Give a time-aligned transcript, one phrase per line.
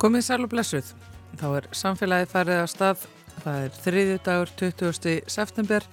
[0.00, 0.86] Komið sæl og blessuð.
[1.36, 3.00] Þá er samfélagið farið að stað.
[3.42, 5.16] Það er þriðju dagur 20.
[5.28, 5.84] september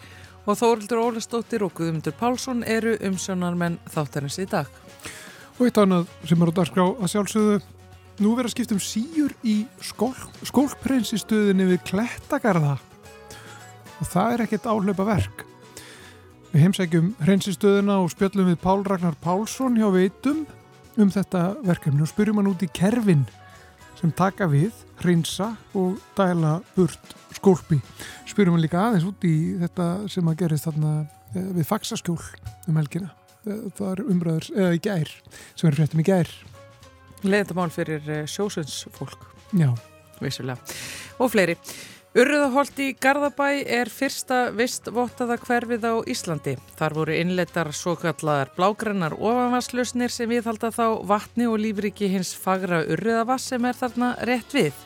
[0.47, 4.69] og Þórildur Ólastóttir og Guðmundur Pálsson eru umsjónarmenn þáttarins í dag.
[5.57, 7.57] Og eitt annað sem er á dagskrá að sjálfsögðu.
[8.23, 10.13] Nú verður að skipta um síur í skól,
[10.53, 12.77] skólpreinsistöðinni við Klettagarða.
[13.99, 15.43] Og það er ekkert áhlaupa verk.
[16.53, 20.45] Við heimsækjum hreinsistöðina og spjöllum við Pál Ragnar Pálsson hjá veitum
[20.95, 23.27] um þetta verkefni og spyrjum hann út í kerfin
[23.97, 27.79] sem taka við, hreinsa og dæla burt skólpi.
[28.29, 30.93] Spyrjum hann líka aðeins út í þetta sem að gerist þarna
[31.33, 32.19] eh, við faksaskjól
[32.67, 33.11] um helgina.
[33.47, 35.13] Eh, Það er umræður, eða í gær,
[35.55, 36.31] sem er fréttum í gær.
[37.25, 39.69] Leðendamál fyrir eh, sjósins fólk, Já,
[40.21, 40.59] vissulega.
[41.23, 41.55] Og fleiri.
[42.17, 46.55] Urruðaholt í Garðabæ er fyrsta vistvottaða hverfið á Íslandi.
[46.79, 52.79] Þar voru innleitar svo kallar blágrannar ofanvarslausnir sem viðhalda þá vatni og lífriki hins fagra
[52.89, 54.79] urruðavass sem er þarna rétt við.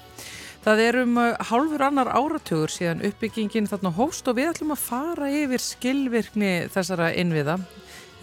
[0.65, 4.83] Það er um uh, hálfur annar áratugur síðan uppbyggingin þarna hóst og við ætlum að
[4.89, 7.61] fara yfir skilvirkni þessara innviða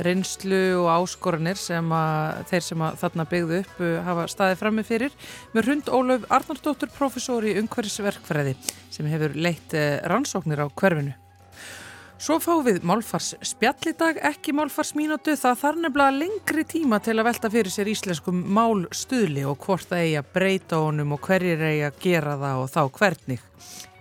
[0.05, 4.85] reynslu og áskoranir sem að þeir sem að þarna byggðu upp uh, hafa staðið frammi
[4.87, 5.17] fyrir
[5.55, 8.59] með Hrund Ólöf Arnardóttur professor í umhverfisverkfræði
[8.95, 11.17] sem hefur leitt uh, rannsóknir á hverfinu.
[12.19, 16.99] Svo fáum við málfars spjall í dag, ekki málfars mínútu, það þarf nefnilega lengri tíma
[16.99, 21.22] til að velta fyrir sér íslenskum málstuðli og hvort það eigi að breyta honum og
[21.22, 23.45] hverjir eigi að gera það og þá hvernig.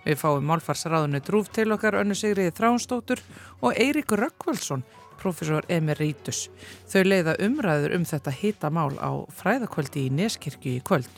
[0.07, 3.21] Við fáum málfarsráðunni drúf til okkar önnu Sigriði Þránsdóttur
[3.61, 4.81] og Eirik Rökkvöldsson,
[5.19, 6.47] professor Emeritus.
[6.89, 11.09] Þau leiða umræður um þetta hita mál á fræðakvöldi í Neskirkju í kvöld.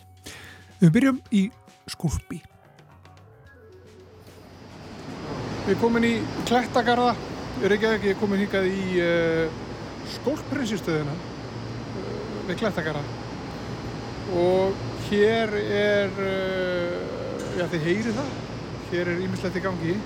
[0.79, 1.49] við byrjum í
[1.89, 2.39] skólpi.
[5.65, 6.13] Við erum komin í
[6.47, 7.15] Klettagarða,
[7.63, 9.57] er ekki ekki komin hingað í uh,
[10.15, 12.13] skólprinsistöðina uh,
[12.47, 13.03] við Klettagarða.
[14.39, 18.31] Og hér er, uh, já þið heyrið það,
[18.93, 19.97] hér er ímislegt í gangi.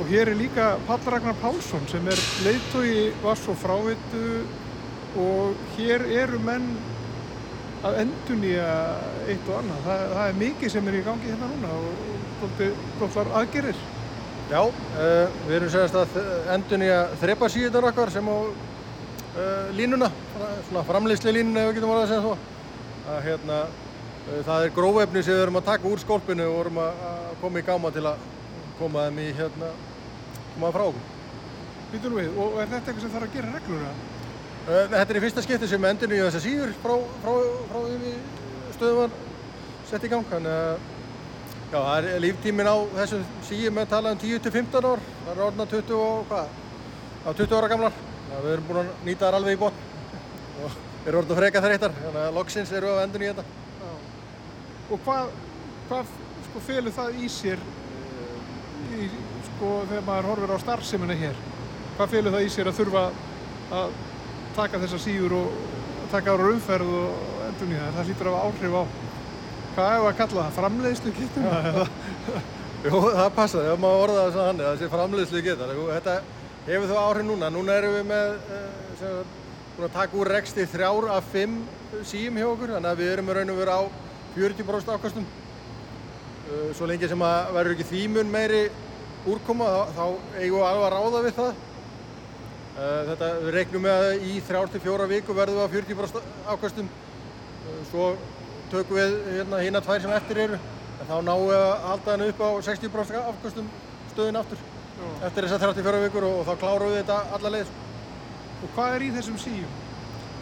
[0.00, 4.46] Og hér er líka Pall Ragnar Pálsson sem er leiðtói vass og frávitu
[5.20, 6.70] og hér eru menn
[7.84, 8.70] að endunýja
[9.28, 9.82] eitt og annað.
[9.84, 12.00] Það, það er mikið sem er í gangi hérna núna og
[12.40, 13.82] svolítið aðgerir.
[14.50, 16.16] Já, uh, við erum segast að
[16.56, 20.08] endun í að þrepa síðunar okkar sem á uh, línuna,
[20.70, 22.34] svona framleysli línuna ef við getum orðið að segja svo.
[23.04, 26.82] Að, hérna, uh, það er grófefni sem við erum að taka úr skólpinu og erum
[26.82, 28.28] að, að koma í gáma til að
[28.80, 29.70] koma þeim í hérna,
[30.60, 31.08] koma frá okkur.
[31.90, 33.94] Býtum við, og er þetta eitthvað sem þarf að gera reglulega?
[34.60, 36.92] Uh, þetta er í fyrsta skipti sem endun í þessa síður frá,
[37.24, 37.32] frá,
[37.70, 38.14] frá því
[38.76, 39.14] stöðum var
[39.88, 40.26] sett í gang.
[40.30, 40.88] Þannig að
[41.70, 45.02] Já, það er líftímin á þessum síum með talað um 10-15 ár.
[45.22, 46.48] Það er orðna 20 og hvað?
[47.22, 48.00] Á 20 ára gamlar.
[48.30, 49.84] Það við erum búin að nýta þar alveg í botn.
[50.64, 51.94] Og við erum orðin að freka þreytar.
[52.00, 53.44] Þannig að loksins eru við á endun í þetta.
[53.84, 53.92] Já.
[54.90, 55.30] Og hvað,
[55.92, 56.10] hvað
[56.48, 57.62] sko, felur það í sér
[58.98, 59.06] í,
[59.60, 61.40] sko, þegar maður horfir á starfseminni hér?
[61.98, 63.02] Hvað felur það í sér að þurfa
[63.76, 63.98] að
[64.56, 65.58] taka þessa síður og
[66.10, 67.98] taka ára umferð og endun í það?
[68.08, 68.82] Hlýtur að áhrif á
[69.74, 70.56] hvað hefur að kalla það?
[70.56, 71.44] Framleiðslu getur?
[72.80, 73.66] Jú, það passa.
[73.68, 75.76] Ef maður orða það svona hann, það sé framleiðslu getur.
[75.92, 76.16] Þetta
[76.70, 77.52] hefur þó áhrif núna.
[77.52, 78.28] Núna erum við með,
[78.96, 79.38] sem við
[79.76, 81.60] búin að taka úr reksti þrjár af fimm
[82.08, 82.78] síum hjá okkur.
[82.78, 83.80] Þannig að við erum raun og veru á
[84.40, 85.32] 40% afkastum.
[86.74, 88.64] Svo lengi sem að verður ekki þvímun meiri
[89.28, 90.04] úrkoma, þá, þá
[90.40, 91.66] eigum við alveg að ráða við það.
[92.80, 96.90] Þetta, við reiknum með að í þrjár til fjóra viku verðum við á 40% afkastum.
[97.90, 98.06] Svo
[98.70, 100.58] tökum við hérna hína tvær sem eftir eru
[101.00, 103.68] en þá náum við að halda henni upp á 60% afkastum
[104.12, 105.06] stöðin aftur Já.
[105.28, 107.70] eftir þessar 34 vikur og, og þá klárum við þetta alla leið.
[108.60, 109.76] Og hvað er í þessum síum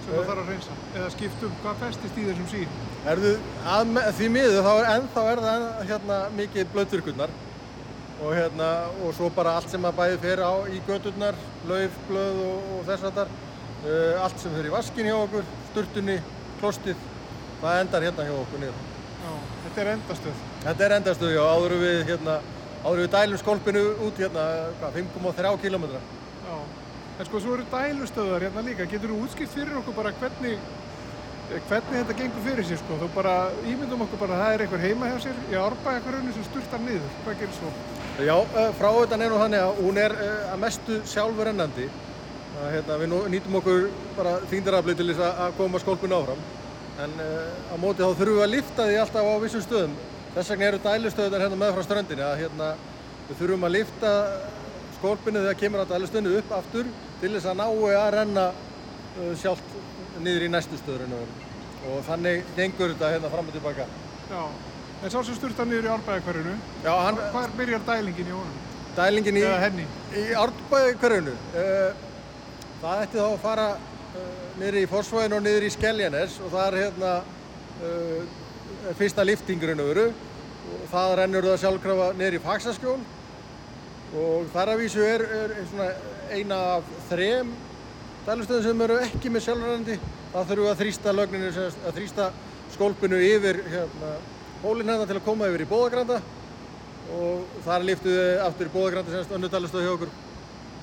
[0.04, 0.78] sem það þarf að reynsa?
[0.94, 2.78] Eða skiptum, hvað festist í þessum síum?
[3.12, 3.34] Erðu,
[3.74, 7.36] að, því miður þá er ennþá er það hérna mikið blöðturkurnar
[8.18, 8.70] og hérna
[9.04, 11.38] og svo bara allt sem að bæði fer á í göturnar,
[11.68, 15.52] lauf, blöð og, og þess að þar uh, allt sem fyrir í vaskin hjá okkur,
[15.70, 16.18] sturtunni,
[16.58, 17.06] klostið
[17.62, 18.82] það endar hérna hjá okkur niður.
[19.18, 19.30] Já,
[19.64, 20.42] þetta er endastöð.
[20.64, 22.40] Þetta er endastöð, já, áður við hérna,
[22.84, 24.48] áður við dælum skolpinu út hérna,
[24.80, 25.86] hvað, 5,3 km.
[26.48, 26.58] Já,
[27.18, 28.86] en sko, svo eru dælustöðar hérna líka.
[28.90, 30.58] Getur þú útskipt fyrir okkur bara hvernig,
[31.50, 32.98] hvernig þetta gengur fyrir sér, sko?
[33.02, 33.36] Þú bara,
[33.66, 36.50] ímyndum okkur bara að það er einhver heima hjá sér í árbæ eitthvað rauninu sem
[36.50, 37.16] sturtar niður.
[37.24, 37.74] Hvað gerir svo?
[38.18, 38.34] Já,
[38.74, 40.12] fráveitan er nú þannig að hún er
[40.50, 41.84] að mestu sjálfurennandi.
[42.58, 43.84] Hérna, við nýtum okkur
[44.16, 46.40] bara þýndaraflið til þess að koma skolpinu áfram
[46.98, 49.92] en uh, á móti þá þurfum við að lifta því alltaf á vissum stöðum.
[50.34, 52.70] Þess vegna eru dælustöðunar hérna með frá strandinni að hérna,
[53.28, 54.14] við þurfum að lifta
[54.96, 56.88] skólpinu þegar kemur á dælustöðinu upp aftur
[57.20, 58.48] til þess að náu að renna
[59.38, 59.78] sjálft
[60.24, 61.14] niður í næstu stöður.
[61.86, 63.86] og þannig gengur þetta hérna fram og tilbaka.
[64.26, 64.42] Já.
[64.98, 68.56] En sá sem sturtar niður í árbæðakvarinu, Já, hann, hvað byrjar dælingin í honum?
[68.96, 69.42] dælingin í,
[70.18, 72.00] í árbæði hverjunu, uh,
[72.82, 74.24] það ætti þá að fara uh,
[74.58, 77.12] niður í Forsvæðin og niður í Skeljanes og það er hérna
[77.86, 78.32] uh,
[78.98, 82.98] fyrsta liftingurinn öru og það rennur það sjálfkrafa niður í Faxaskjól.
[84.18, 85.88] Og þar að vísu er, er svona
[86.32, 87.52] eina af þrem
[88.26, 89.98] dælustöðum sem eru ekki með sjálfrænandi
[90.32, 91.52] það þurfum við að þrýsta lögninu,
[91.86, 92.28] að þrýsta
[92.74, 94.10] skólpinu yfir hérna,
[94.62, 96.18] hólinn hérna til að koma yfir í Bóðagranda
[97.14, 100.10] og þar liftum við aftur í Bóðagranda sem önnu dælustöð hjá okkur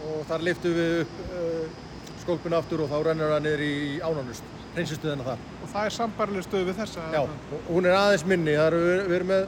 [0.05, 1.81] og þar liftum við upp uh,
[2.23, 5.43] skólpinu aftur og þá rennur það niður í ánánust, hreinsistöðina þar.
[5.61, 7.05] Og það er sambarlega stöð við þessa?
[7.13, 9.45] Já, og hún er aðeins minni, það eru við, við erum með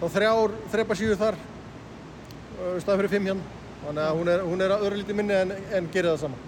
[0.00, 4.64] þá þrjár þrepa síður þar uh, stað fyrir fimm hérna, þannig að hún er, hún
[4.64, 6.42] er öðru lítið minni en, en gerir það sama.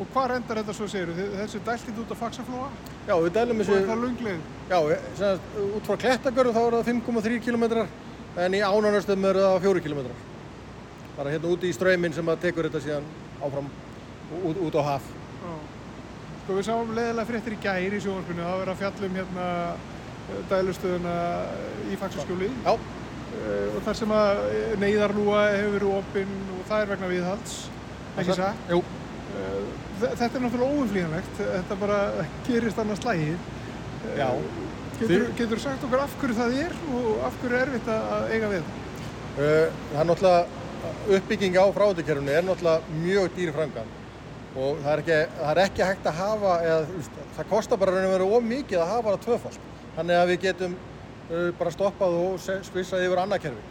[0.00, 1.30] Og hvað endar þetta svo segir þú?
[1.40, 2.70] Þessu dæltið út á faksaflóa
[3.08, 4.42] Já, við dælum og er þessu, það lunglið?
[4.70, 7.64] já, sem sagt, út frá Klettagörðu þá er það 5,3 km
[8.42, 10.04] en í ánánustum eru það 4 km.
[11.16, 13.08] Bara hérna úti í ströyminn sem að tekur þetta síðan
[13.42, 13.66] áfram
[14.46, 15.10] út, út á haf.
[15.42, 15.52] Já.
[16.44, 19.50] Sko við sáum leðilega fréttir í gær í sjónvarpinu, það verið að fjalla um hérna
[19.74, 21.16] eh, dælustöðuna
[21.92, 26.90] í faksaskjóli Já, og þar sem að eh, neyðarlúa hefur verið opinn og það er
[26.94, 27.54] vegna viðhalds,
[28.22, 28.66] ekki satt?
[28.72, 29.01] Jú, Eh,
[30.02, 31.98] Þetta er náttúrulega óumflýjanlegt, þetta bara
[32.46, 33.50] gerist annars slægið.
[34.18, 34.28] já.
[35.00, 38.50] Getur, getur sagt okkur af hverju það er og af hverju er erfitt að eiga
[38.52, 38.68] við?
[39.38, 40.60] Uh, það er náttúrulega
[41.16, 43.90] uppbygging á fráhundukerfunu er náttúrulega mjög dýri framgang
[44.52, 47.94] og það er ekki, það er ekki hægt að hafa eða þú það kostar bara
[47.94, 50.76] raun og veru of mikið að hafa það tvöfalt þannig að við getum
[51.58, 53.64] bara stoppað og svissað yfir annað kerfi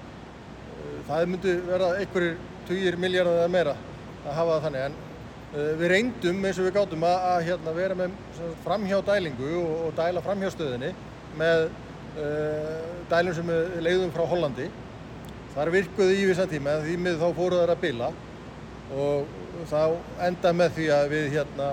[1.07, 2.35] það myndi verða einhverjir
[2.67, 3.75] tugir miljardar eða meira
[4.25, 4.99] að hafa það þannig en
[5.51, 8.13] við reyndum eins og við gátum að, að hérna, vera með
[8.63, 10.91] framhjá dælingu og, og dæla framhjá stöðinni
[11.39, 14.69] með uh, dælum sem við leiðum frá Hollandi.
[15.51, 18.11] Þar virkuðu í vissan tíma en því miður þá fóru þær að bila
[18.95, 19.31] og
[19.67, 19.81] þá
[20.27, 21.71] enda með því að við hérna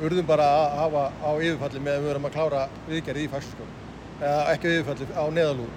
[0.00, 3.78] urðum bara að hafa á yfirfalli með að við erum að klára viðgerði í fagsskóla
[4.20, 5.74] eða ekki yfirfalli á neðalúð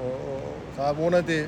[0.00, 1.38] og, og það vonandi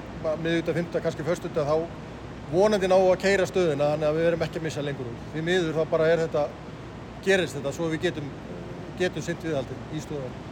[0.44, 2.04] miðut að fymta, kannski föstudag þá
[2.52, 5.46] vonandi ná að keira stöðuna þannig að við erum ekki að missa lengur úr því
[5.46, 6.48] miður þá bara er þetta
[7.26, 8.28] gerist þetta svo við getum
[9.00, 10.44] getum sint viðhaldið í stöðunum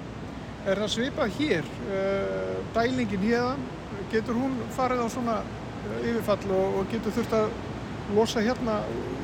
[0.64, 3.64] Er það svipað hér, uh, dælingin hérðan,
[4.08, 7.50] getur hún farið á svona uh, yfirfall og, og getur þurft að
[8.16, 8.78] losa hérna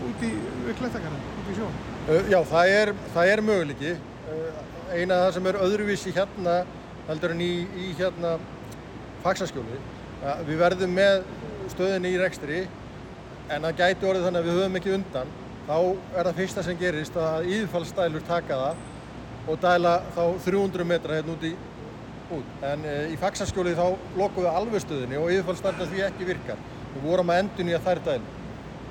[0.05, 0.35] út í
[0.77, 1.79] klettakana, út í sjón?
[2.11, 3.95] Uh, Já, það er, það er möguleiki.
[4.91, 6.59] Eina af það sem er öðruvísi hérna
[7.09, 8.35] heldur en í, í hérna
[9.25, 9.81] faksaskjóli.
[10.45, 11.23] Við verðum með
[11.75, 12.61] stöðinni í rekstri
[13.51, 15.33] en það gæti orðið þannig að við höfum ekki undan.
[15.71, 15.77] Þá
[16.19, 21.37] er það fyrsta sem gerist að yfirfallstælur taka það og dæla þá 300 metra hérna
[21.37, 21.53] út í
[22.35, 22.53] út.
[22.67, 23.87] En uh, í faksaskjóli þá
[24.19, 26.61] lokum við alveg stöðinni og yfirfallstælna því ekki virkar.
[26.95, 28.37] Við vorum að endun í að þær dælu.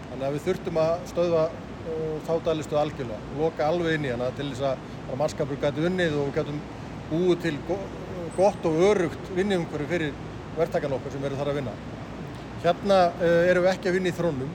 [0.09, 4.31] Þannig að við þurftum að stöðva uh, þá dælistu algjörlega, loka alveg inn í hana
[4.37, 6.61] til þess að mannskapur gæti unnið og við gætum
[7.09, 7.79] búið til go
[8.37, 10.19] gott og örugt vinniumhverju fyrir
[10.57, 11.73] verktakarn okkar sem eru þar að vinna.
[12.59, 14.47] Hérna uh, erum við ekki að vinna í þrónum,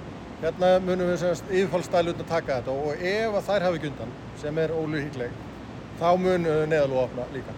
[0.42, 4.10] hérna munum við semast yfirfallstælutna taka þetta og ef að þær hafi ekki undan,
[4.42, 5.38] sem er ólíkleg,
[5.96, 7.54] þá mun uh, neðalú opna líka.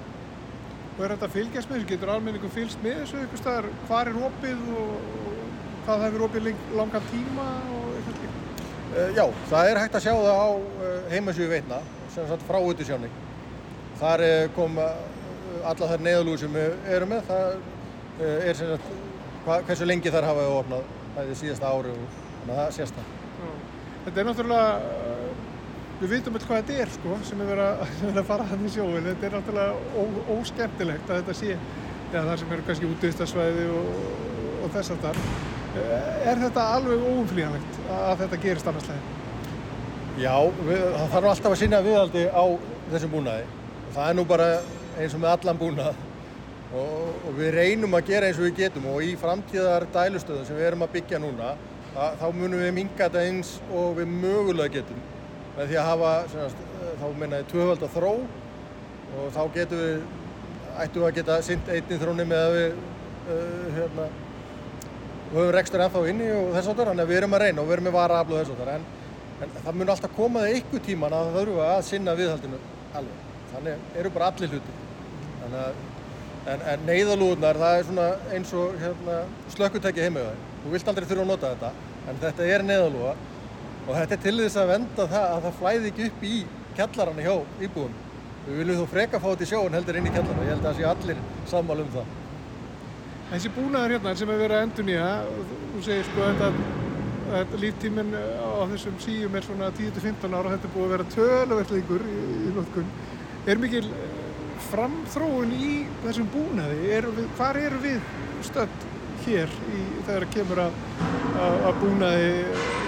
[0.93, 1.89] Og er þetta fylgjast með þessu?
[1.91, 3.67] Getur almenningum fylgst með þessu ykkur staðar?
[3.89, 4.93] Hvar er opið og,
[5.81, 6.47] hvað það hefur opið
[6.79, 7.49] langan tíma
[7.79, 8.39] og eitthvað slíkt?
[8.87, 10.49] Uh, já, það er hægt að sjá það á
[11.17, 11.81] heimasíðu veitna,
[12.15, 13.11] sem sagt frá utisjóni.
[13.99, 14.23] Þar
[14.55, 19.06] kom alla þær neðalúi sem við erum með, það er sem sagt
[19.47, 20.87] hva, hversu lengi þær hafa opnað
[21.17, 23.13] bæði síðasta ári og þannig að það sést það.
[24.07, 27.93] Þetta er náttúrulega, uh, við vitum alltaf hvað þetta er sko, sem er verið að,
[28.11, 29.09] er að fara þannig í sjóin.
[29.09, 30.03] Þetta er náttúrulega ó,
[30.37, 31.59] óskemmtilegt að þetta sé,
[32.13, 34.01] já það sem eru kannski útvistarsvæði og,
[34.63, 35.23] og þess að þar.
[35.77, 39.15] Er þetta alveg óumflýjanlegt að þetta gerist annarslega?
[40.17, 40.33] Já,
[40.65, 42.45] við, það þarf alltaf að sinna viðhaldi á
[42.95, 43.49] þessum búnaði.
[43.93, 44.47] Það er nú bara
[44.97, 45.99] eins og með allan búnað
[46.75, 50.59] og, og við reynum að gera eins og við getum og í framtíðar dælustöðum sem
[50.59, 51.53] við erum að byggja núna
[51.95, 55.01] það, þá munum við minga þetta eins og við mögulega getum
[55.57, 56.63] með því að hafa, semast,
[57.01, 58.13] þá meina ég, tvöfald að þró
[59.17, 60.05] og þá getum við,
[60.77, 62.79] ættum við að geta sint einni þróni með að við
[63.31, 64.09] uh, hérna,
[65.31, 67.71] við höfum rekstur ennþá inni og þess að þannig að við erum að reyna og
[67.71, 68.87] við erum með vara aflu þess að en,
[69.47, 72.61] en það mun alltaf koma það ykkur tíman að það þurfa að sinna viðhaldinu
[72.97, 73.25] alveg.
[73.55, 74.77] Þannig eru bara allir hluti.
[75.41, 75.96] Þannig að
[76.47, 79.17] En, en neyðalúðunar, það er svona eins og hérna,
[79.51, 80.45] slökkutæki heimauðaði.
[80.63, 81.71] Þú vilt aldrei þurfa að nota þetta,
[82.07, 83.15] en þetta er neyðalúða
[83.87, 86.37] og þetta er til þess að venda það að það flæði ekki upp í
[86.77, 87.35] kjallarana hjá
[87.67, 87.99] íbúðum.
[88.47, 90.45] við viljum þó freka fá þetta í sjóun heldur inn í kjallara.
[90.47, 92.11] Ég held að það sé allir sammála um það.
[93.31, 95.07] Þessi búnaður hérna sem er verið að endur nýja,
[95.73, 96.51] þú segir sko þetta,
[97.33, 101.09] þetta líftíminn á þessum síum er svona 10-15 ára og þetta er búið að vera
[101.17, 102.93] töluvertlingur í, í notkun.
[103.51, 103.83] Er mikil
[104.71, 105.71] framþróun í
[106.05, 106.91] þessum búnaði?
[106.97, 108.13] Er við, hvar eru við
[108.47, 108.87] stödd
[109.27, 110.79] hér í, þegar kemur að,
[111.41, 112.31] að, að búnaði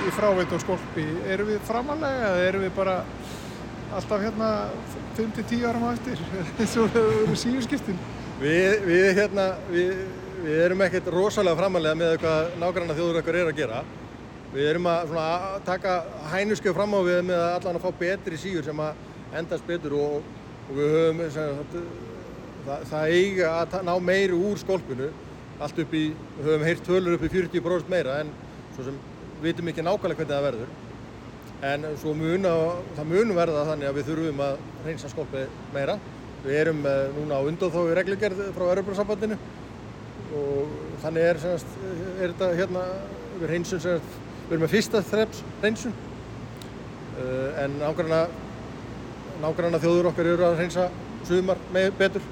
[0.08, 1.06] í fráveit og skolpi?
[1.28, 3.00] Eru við framalega eða eru við bara
[3.96, 4.52] alltaf hérna
[5.16, 6.20] 5-10 ára á eftir
[6.60, 8.00] eins og það eru síuskiptin?
[8.38, 9.94] Við, við, hérna, við,
[10.44, 13.80] við erum ekkert rosalega framalega með hvað nágranna þjóður okkar er að gera.
[14.52, 15.94] Við erum að svona, taka
[16.32, 19.02] hænuskeið fram á við með að allan að fá betri síur sem að
[19.36, 20.28] endast betur og,
[20.68, 21.62] og við höfum sem,
[22.66, 25.08] það, það eiga að ná meiri úr skolpinu
[25.58, 26.02] allt upp í,
[26.38, 28.30] við höfum heyrt tölur upp í 40% meira en
[28.76, 29.00] svo sem
[29.38, 30.76] við vitum ekki nákvæmlega hvernig það verður.
[31.68, 35.96] En svo mun að, það mun verða þannig að við þurfum að reynsa skolpið meira.
[36.44, 36.84] Við erum
[37.16, 39.38] núna á undanþói reglugerð frá Örubrásambandinu
[40.38, 41.78] og þannig er, semast,
[42.20, 42.82] er þetta hérna
[43.38, 45.94] við reynsun semast, við erum með fyrsta þreps reynsun
[47.16, 48.20] uh, en nágranna
[49.42, 50.88] nágranna þjóður okkar eru að reynsa
[51.28, 52.24] sumar með betur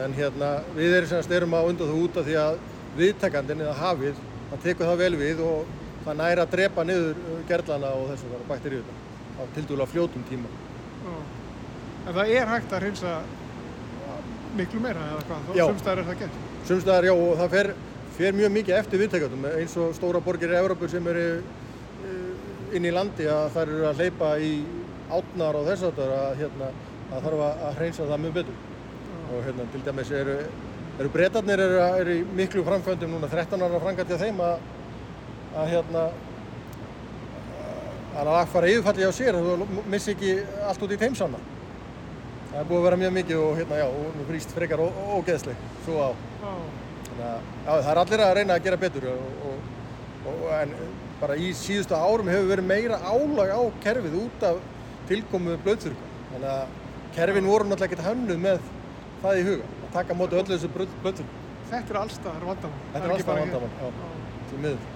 [0.00, 2.58] en hérna við erum, semast, erum á undanþói út af því að
[2.98, 7.92] viðtakandin eða hafið það tekur það vel við og það næra að drepa niður gerlana
[7.98, 8.96] og þessu þar bakteríuna
[9.36, 10.50] á til dúlega fljótum tíma.
[12.06, 13.14] En það er hægt að reynsa
[14.56, 15.50] miklu meira eða hvað?
[15.60, 16.38] Sumstæðar er það gert?
[16.68, 17.70] Sumstæðar, já, og það fer,
[18.16, 21.26] fer mjög mikið eftir viðtækjum eins og stóra borgir í Európur sem eru
[22.74, 24.52] inn í landi að það eru að hleypa í
[25.18, 26.72] átnar og þess að hérna,
[27.10, 28.58] að þarf að hreinsa það mjög betur.
[29.30, 30.36] Og hérna, til dæmis eru,
[30.98, 34.66] eru breytarnir eru, eru í miklu framkvæmdum núna 13 ára á þeim að,
[35.54, 36.10] að hérna
[38.20, 40.36] að fara yfirfalli á sér og missi ekki
[40.66, 41.38] allt út í teimsanna.
[42.50, 45.60] Það er búið að vera mjög mikið og hérna já, og nú brýst frekar ógeðsleg
[45.84, 46.10] svo á.
[46.40, 50.74] Þannig að já, það er allir að reyna að gera betur og, og, og en
[51.20, 54.60] bara í síðustu árum hefur verið meira álag á kerfið út af
[55.10, 56.08] tilkomu blöðþurka.
[56.30, 56.78] Þannig að
[57.16, 58.64] kerfin voru náttúrulega ekkert hönnuð með
[59.20, 61.38] það í huga, að taka móti öllu þessu blöðþurka.
[61.70, 62.84] Þetta er allstaðar vandamann.
[62.94, 63.88] Þetta er allstaðar vandamann, já,
[64.50, 64.88] til miður.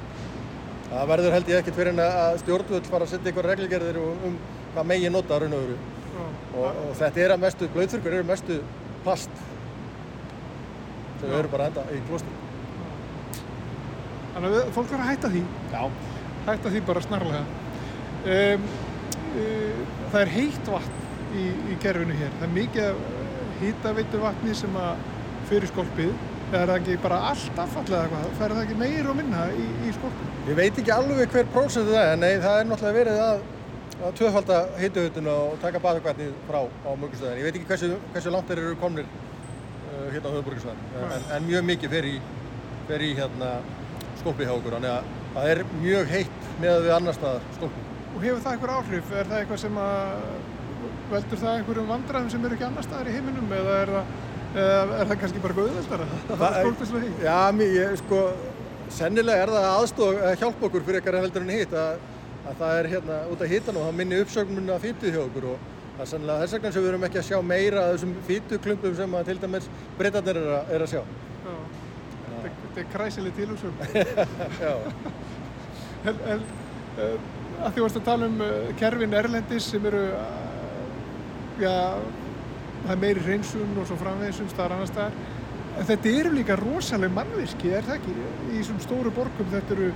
[0.84, 4.38] Það verður held ég ekkert fyrir að stjórnvöld fara að setja einhver reglgerðir um
[4.74, 5.76] hvað megi nota raun og veru.
[6.54, 8.58] Og, og þetta er að mestu, blöðþurkur eru mestu
[9.04, 9.42] plast
[11.20, 12.40] sem erum bara enda í klóstum.
[14.34, 15.42] Þannig að fólk verður að hætta því.
[15.72, 15.82] Já.
[16.48, 17.44] Hætta því bara snarlega.
[18.24, 18.66] Um,
[20.12, 21.00] það er heitt vatn
[21.34, 22.36] í, í kerfinu hér.
[22.38, 23.02] Það er mikið
[23.62, 25.02] hýtaveitu vatni sem að
[25.50, 26.14] fyrir skolpið.
[26.52, 28.38] Það er ekki bara alltaf fallið eða eitthvað.
[28.38, 30.30] Það er ekki meir og minna í, í skolpið.
[30.50, 33.44] Ég veit ekki alveg hver prósentu það er, nei það er náttúrulega verið að
[34.02, 37.38] að tvöfalda hittuhutun og taka baðakvætnið frá á mörgustöðin.
[37.40, 40.82] Ég veit ekki hversu, hversu langt þeir eru komnir uh, hérna á höfuborgarsvæðin,
[41.14, 42.14] en, en mjög mikið fer í,
[42.90, 43.50] fer í hérna,
[44.20, 47.83] skólpi hjá okkur, þannig að það er mjög heitt með við annar staðar skólpi.
[48.14, 49.12] Og hefur það einhver áhrif?
[49.12, 50.24] Er það eitthvað sem að
[51.10, 54.16] veldur það einhverjum vandræðum sem eru ekki annar staðar í heiminum eða er það,
[54.64, 56.08] eða er það kannski bara góðveldara?
[56.30, 57.22] Það er skólpislega heitt?
[57.26, 58.20] Já, mér, sko,
[58.94, 62.02] sennilega er það aðstof að hjálpa okkur fyrir eitthvað heldur en hitt að
[62.44, 65.46] að það er hérna út af hitan og það minni uppsögnum að fýtu hjá okkur
[65.54, 68.12] og það er sannlega þess vegna sem við erum ekki að sjá meira af þessum
[68.28, 69.68] fýtuklumpum sem að til dæmis
[69.98, 71.00] breytarnir er, er að sjá.
[71.44, 71.54] Já,
[72.44, 73.80] þetta er kræsileg tilúsum.
[74.64, 74.74] Já.
[76.04, 76.44] en, en
[77.60, 81.74] að því varst að tala um uh, kerfin Erlendis sem eru, uh, já,
[82.84, 85.16] það er meiri hreinsun og svo framveginsum staðar annar staðar.
[85.74, 88.12] En þetta eru líka rosalega mannvirki, er það ekki?
[88.52, 89.88] Í þessum stóru borgum þetta eru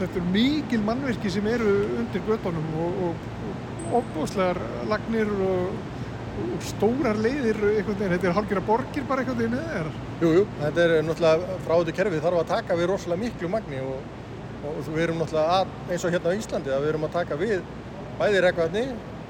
[0.00, 3.00] þetta eru mikil mannverki sem eru undir göttunum og,
[4.00, 5.72] ofbúslegar lagnir og,
[6.44, 9.90] og stórar leiðir veginn, þetta er hálfgerða borgir bara eða er?
[10.22, 14.19] Jú, þetta er náttúrulega frá þetta kerfið þarf að taka við rosalega miklu magni og
[14.60, 17.60] við erum náttúrulega að, eins og hérna á Íslandi að við erum að taka við
[18.20, 18.86] bæði regnvatni,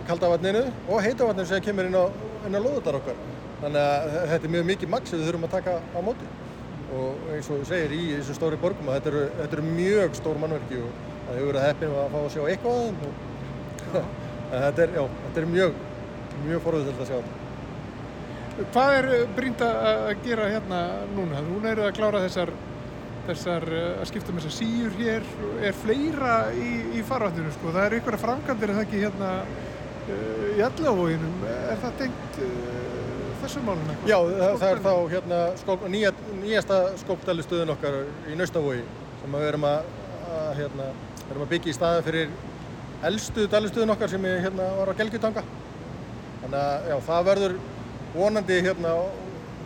[0.08, 3.18] kaldavatninu og heitavatninu sem kemur inn á, á loðutar okkar.
[3.60, 6.30] Þannig að þetta er mjög mikið magn sem við þurfum að taka á móti
[6.90, 10.16] og eins og þú segir í þessum stóri borgum að þetta eru, þetta eru mjög
[10.18, 13.12] stór mannverki og það hefur verið heppin að fá að sjá eitthvað af þeim
[14.64, 15.76] þetta er, já, þetta er mjög
[16.48, 17.38] mjög forðutild að sjá þetta
[18.74, 19.06] Hvað er
[19.36, 20.80] brínd að gera hérna
[21.14, 21.38] núna?
[21.46, 22.50] Núna eru að klára þessar
[23.30, 25.26] þessar að skipta með þessar síur hér
[25.68, 30.46] er fleira í, í farvættinu sko, það eru að framkantir að það ekki hérna uh,
[30.56, 32.90] í allavóginum er það tengt uh,
[33.44, 34.10] þessum málum eitthvað?
[34.10, 37.98] Já, það, það er þá hérna skóp, nýja, nýjasta skópdælustöðun okkar
[38.30, 38.84] í Naustavogi
[39.20, 39.90] sem við erum að,
[40.30, 40.90] að, hérna,
[41.28, 42.34] erum að byggja í staði fyrir
[43.10, 45.44] eldstu dælustöðun okkar sem er, hérna, var á Gelgjutanga.
[46.42, 47.56] Þannig að já, það verður
[48.14, 48.94] vonandi hérna,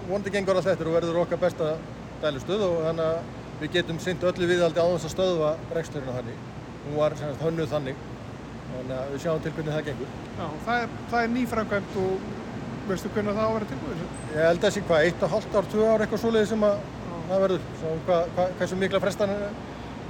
[0.09, 1.75] vonandi gengur allt eftir og verður okkar besta
[2.23, 6.17] dælustuð og þannig að við getum synt öllu viðaldi á þess að stöðva reksturinn á
[6.19, 6.41] þannig.
[6.85, 8.03] Hún var sem sagt hönnuð þannig,
[8.73, 10.11] þannig að við sjáum til hvernig það gengur.
[10.39, 12.27] Já, það er, það er nýframkvæmt og
[12.91, 14.03] veistu hvernig það á að vera tilbúið?
[14.35, 16.67] Ég held að það sé hvað, eitt og hálft ár, tvö ár eitthvað svoleiði sem
[16.69, 16.85] að
[17.31, 17.65] það verður.
[17.81, 19.35] Svo hvað, hvað, hversu mikla frestan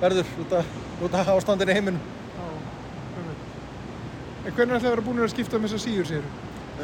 [0.02, 0.75] verður út af,
[1.06, 2.12] út af ástandinu í heiminum.
[4.44, 6.18] En hvernig ætlaði að vera búin að skipta um þessa síður, þú?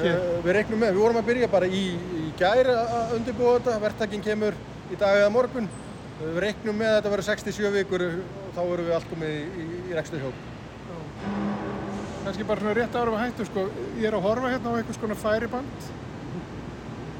[0.00, 0.14] Hér?
[0.16, 3.74] Uh, við reiknum með, við vorum að byrja bara í, í gæri að undirbúa þetta,
[3.82, 4.56] verktakinn kemur
[4.88, 5.66] í dag eða morgun.
[6.20, 8.16] Við reiknum með að þetta verður 67 vikur og
[8.52, 10.42] þá verðum við allt komið í, í, í rekstur hjálp.
[12.24, 13.64] Kannski bara svona rétt ára við hættu, sko.
[13.96, 15.88] Ég er að horfa hérna á einhvers konar færiband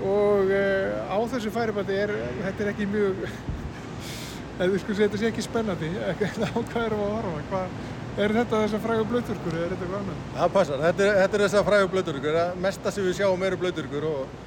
[0.00, 3.24] og uh, á þessu færibandi er, þetta er ekki mjög,
[4.60, 7.42] eða sko þetta sé ekki spennandi, á hvað erum við að horfa?
[7.50, 7.74] Hvað,
[8.20, 10.22] er þetta þessar frægu blöðturkur eða er þetta eitthvað annað?
[10.36, 12.40] Það passar, þetta er, þetta er þess að fræðu blöðurkur.
[12.68, 14.40] Mesta sem við sjáum eru blöðurkur og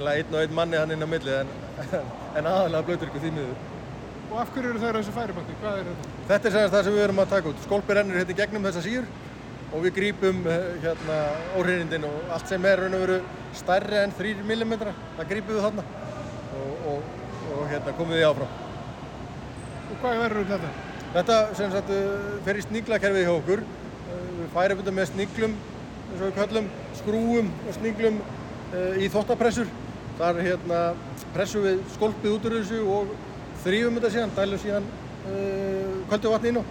[0.00, 1.52] einn og einn manni hann inn á milli en,
[2.38, 3.69] en aðalega blöðurkur því miður.
[4.30, 5.54] Og af hverju eru þær á þessu færibandi?
[5.58, 6.10] Hvað er þetta?
[6.28, 7.62] Þetta er semast það sem við erum að taka út.
[7.64, 9.06] Skólpi rennur hérna í gegnum þessa síur
[9.70, 11.16] og við grípum eh, hérna
[11.58, 13.16] óhreinindin og allt sem er raun og veru
[13.58, 14.74] stærri en 3 mm,
[15.16, 15.84] það grípum við þarna
[16.60, 17.08] og, og,
[17.56, 18.52] og hérna komum við áfram.
[19.90, 20.70] Og hvað verður um þetta?
[21.16, 23.64] Þetta sem sagt eh, fer í sníklakerfið hjá okkur.
[23.64, 25.56] Eh, Við færum þetta með sníklum,
[26.04, 28.22] eins og við kallum, skrúum og sníklum
[29.02, 29.66] í þvottapressur.
[30.20, 30.78] Þar hérna
[31.34, 33.10] pressum við skolpið út úr þessu og
[33.64, 34.88] þrýfum þetta síðan, dælum síðan
[35.30, 36.64] uh, köldu vatni inn á.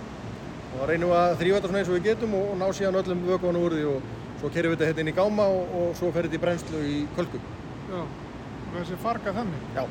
[0.70, 3.24] Og reynum að þrýfa þetta svona eins og við getum og, og ná síðan öllum
[3.28, 6.12] vökuðan úr því og svo kerum við þetta hérna inn í gáma og, og svo
[6.16, 7.42] fer þetta í brennslu í kölku.
[7.90, 9.66] Já, og þessi farga þannig.
[9.76, 9.84] Já.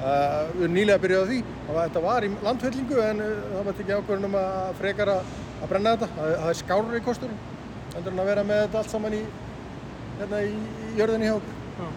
[0.00, 1.38] Uh, við erum nýlega að byrja á því.
[1.68, 5.32] Var, þetta var í landfællingu en uh, það var ekki ákvörðun um að frekar að,
[5.60, 6.10] að brenna þetta.
[6.16, 7.42] Það, það er skárri kosturinn.
[7.90, 9.20] Endur en að vera með þetta allt saman í,
[10.20, 10.54] hérna, í,
[10.96, 11.58] jörðinni hjá okkur.
[11.80, 11.90] Já.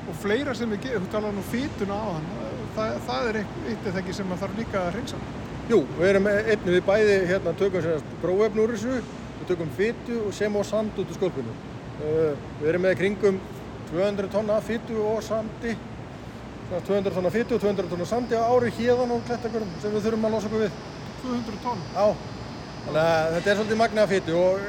[0.00, 2.30] Og fleira sem við gerum, þú talar nú fýtuna á hann,
[2.76, 5.20] það, það er eitt eða ekki sem maður þarf líka að hreinsa.
[5.70, 8.96] Jú, við erum einnig við bæði hérna, tökum sérst gróefn úr þessu,
[9.38, 11.54] við tökum fytu og sem og sand út úr skólpinu.
[12.00, 13.38] Uh, við erum með kringum
[13.92, 15.76] 200 tonna af fytu og sandi,
[16.68, 20.08] svona 200 tonna fytu og 200 tonna sandi á ári hérðan og klettakurum sem við
[20.08, 20.82] þurfum að losa okkur við.
[21.22, 21.86] 200 tonn.
[21.94, 22.06] Já,
[22.86, 24.68] þannig að þetta er svolítið magna af fytu og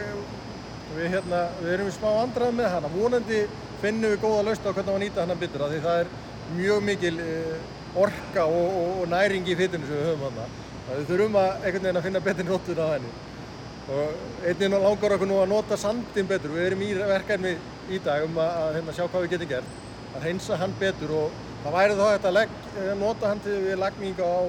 [0.96, 2.96] við, hérna, við erum í smá andrað með hana.
[2.96, 3.44] Vonandi
[3.82, 6.12] finnum við góða laust á hvernig að nýta hann bitur af því það er
[6.58, 10.48] mjög mikil uh, orka og, og, og næring í fytunu sem við höfum hana.
[10.88, 13.14] Það við þurfum að einhvern veginn að finna betri nóttun á henni.
[13.92, 16.56] Og einnig langar okkur nú að nota sandin betur.
[16.56, 17.56] Við erum í verkefni
[17.92, 19.80] í dag um að, að hérna, sjá hvað við getum gert.
[20.12, 23.58] Að hreinsa hann betur og það væri þá hægt að legg, eh, nota hann til
[23.66, 24.42] við lagninga á,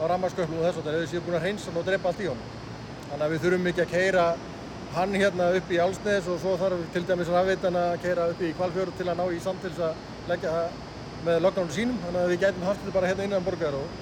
[0.00, 2.28] á rammarsköflu og þess að þau séu búin að hreinsa hann og drepa allt í
[2.30, 2.52] honum.
[3.06, 4.26] Þannig að við þurfum ekki að keira
[4.96, 8.52] hann hérna upp í Álsnes og svo þarf til dæmis rafveitan að keira upp í
[8.56, 10.85] Kvalfjörð til að ná í samt til þess að leggja það
[11.26, 11.98] með lognánum sínum.
[12.04, 14.00] Þannig að við gætum haft þetta bara hérna innan borgar og,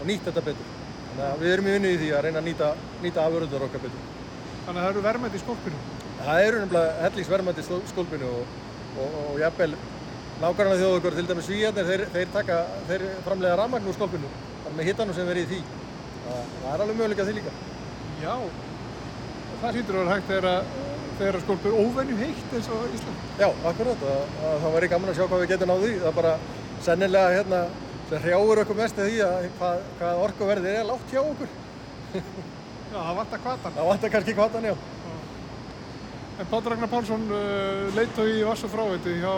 [0.00, 0.70] og nýtt þetta betur.
[1.08, 2.70] Þannig að við erum í vinnu í því að reyna að nýta,
[3.02, 4.06] nýta afurðar okkar betur.
[4.64, 5.82] Þannig að það eru verðmætt í skólpinu.
[6.24, 8.54] Það eru nefnilega hellingsverðmætti í skólpinu og,
[8.96, 9.74] og, og jafnvel
[10.40, 12.56] nákvæmlega þjóðu okkur, til dæmis svíjarnir, þeir, þeir, taka,
[12.88, 14.30] þeir framlega rafmagn úr skólpinu,
[14.64, 15.60] þannig með hittanum sem verið í því.
[16.24, 17.54] Það, það er alveg möguleika því líka.
[18.24, 18.34] Já.
[19.60, 19.68] Það
[21.14, 23.24] að þegar, að- þegar að skólp er óvenju heitt eins og Ísland.
[23.38, 25.92] Já, akkurat, að, að það væri gaman að sjá hvað við getum náð því.
[26.02, 26.34] Það er bara
[26.84, 27.60] sennilega hérna,
[28.10, 31.54] sem hrjáur okkur mest af því að hvað, hvað orkuverðið er lágt hjá okkur.
[32.94, 33.72] Já, það vantar kvatan.
[33.78, 34.74] Það vantar kannski kvatan, já.
[36.34, 39.32] En Páll Ragnar Pálsson uh, leiðtói í Vass og fráveitu hjá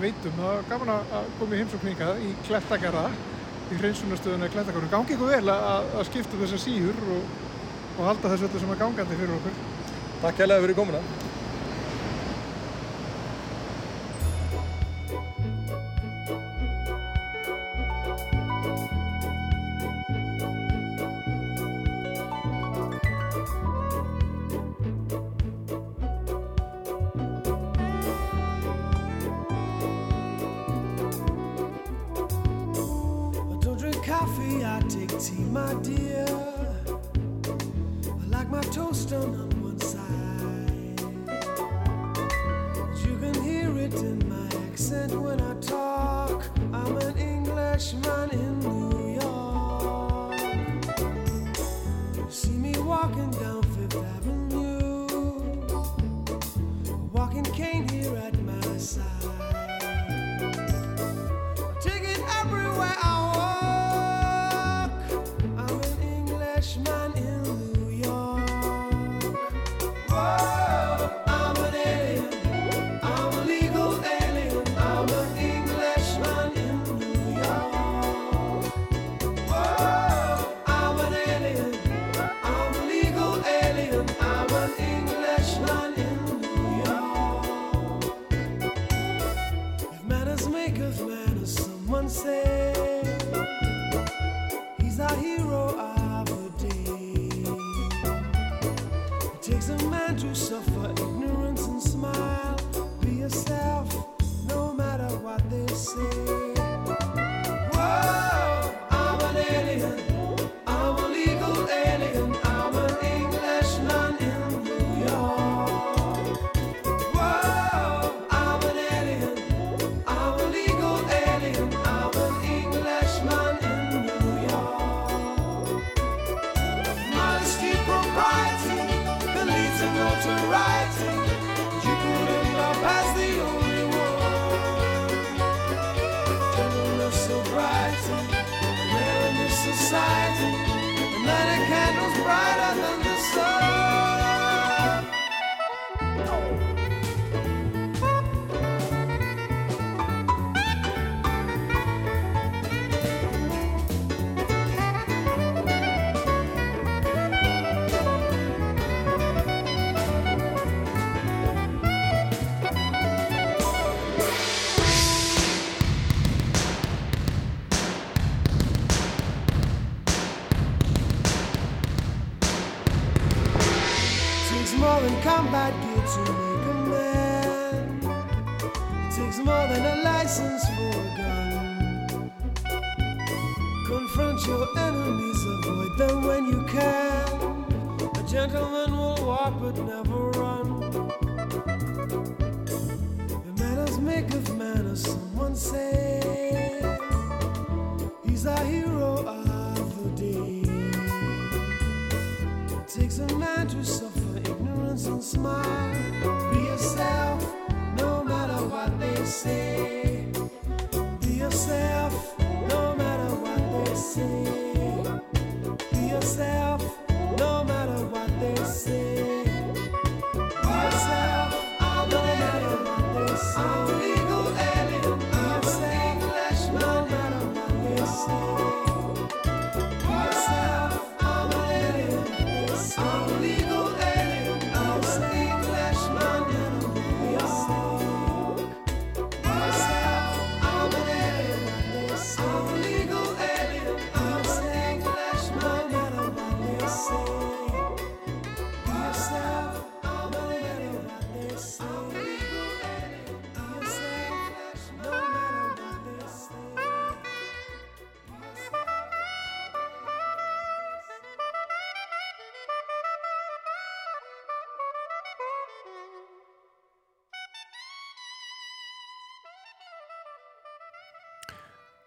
[0.00, 0.34] Veitum.
[0.36, 3.04] Það var gaman að að koma í heimsókninga í Klettagarða,
[3.72, 4.90] í hreinsunarstöðuna í Klettagarða.
[4.92, 7.38] Gangi ykkur vel að, að skipta þessar síður og,
[7.96, 9.56] og halda þessu öllu sem er gangandi fyrir okkur.
[10.22, 10.98] Takk hérlega fyrir komuna.
[34.64, 36.11] I take tea, my dear.
[47.92, 48.81] Englishman in New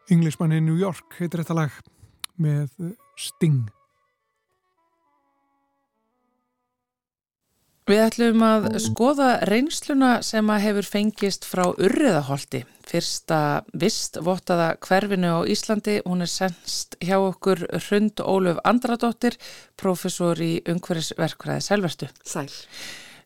[0.09, 1.79] Englishman in New York heitir þetta lag
[2.41, 3.65] með eh, Sting.
[7.85, 13.39] Við ætlum að skoða reynsluna sem að hefur fengist frá Urriðaholti, fyrsta
[13.77, 15.99] vistvottaða hverfinu á Íslandi.
[16.01, 19.37] Hún er senst hjá okkur Hrund Ólöf Andradóttir,
[19.77, 22.09] professor í umhverfisverkfræði Selverstu.
[22.25, 22.49] Sæl.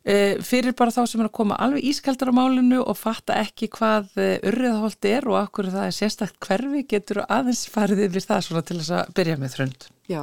[0.00, 3.68] E, fyrir bara þá sem er að koma alveg ískaldar á málinu og fatta ekki
[3.74, 4.14] hvað
[4.48, 8.78] Urriðaholti er og akkur það er sérstakt hverfi, getur aðeins farið yfir það svona til
[8.80, 9.88] þess að byrja með Hrund.
[10.08, 10.22] Já,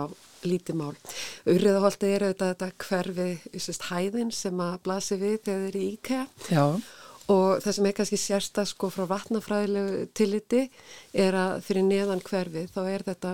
[0.49, 0.93] lítið mál.
[1.45, 5.91] Urriðaholti er auðvitað þetta hverfi, sérst, hæðin sem að blasi við þegar þeir eru í
[5.97, 6.65] IKEA Já,
[7.31, 10.61] og það sem er kannski sérstakt sko frá vatnafræðilegu tilliti
[11.17, 13.31] er að fyrir neðan hverfið þá er þetta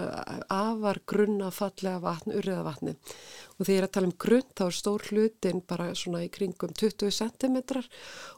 [0.50, 2.96] afar grunna fallega vatn, urriðavatni
[3.64, 6.32] og því ég er að tala um grunn þá er stór hlutin bara svona í
[6.36, 7.54] kringum 20 cm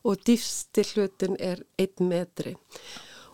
[0.05, 2.53] og dýfsti hlutin er 1 metri.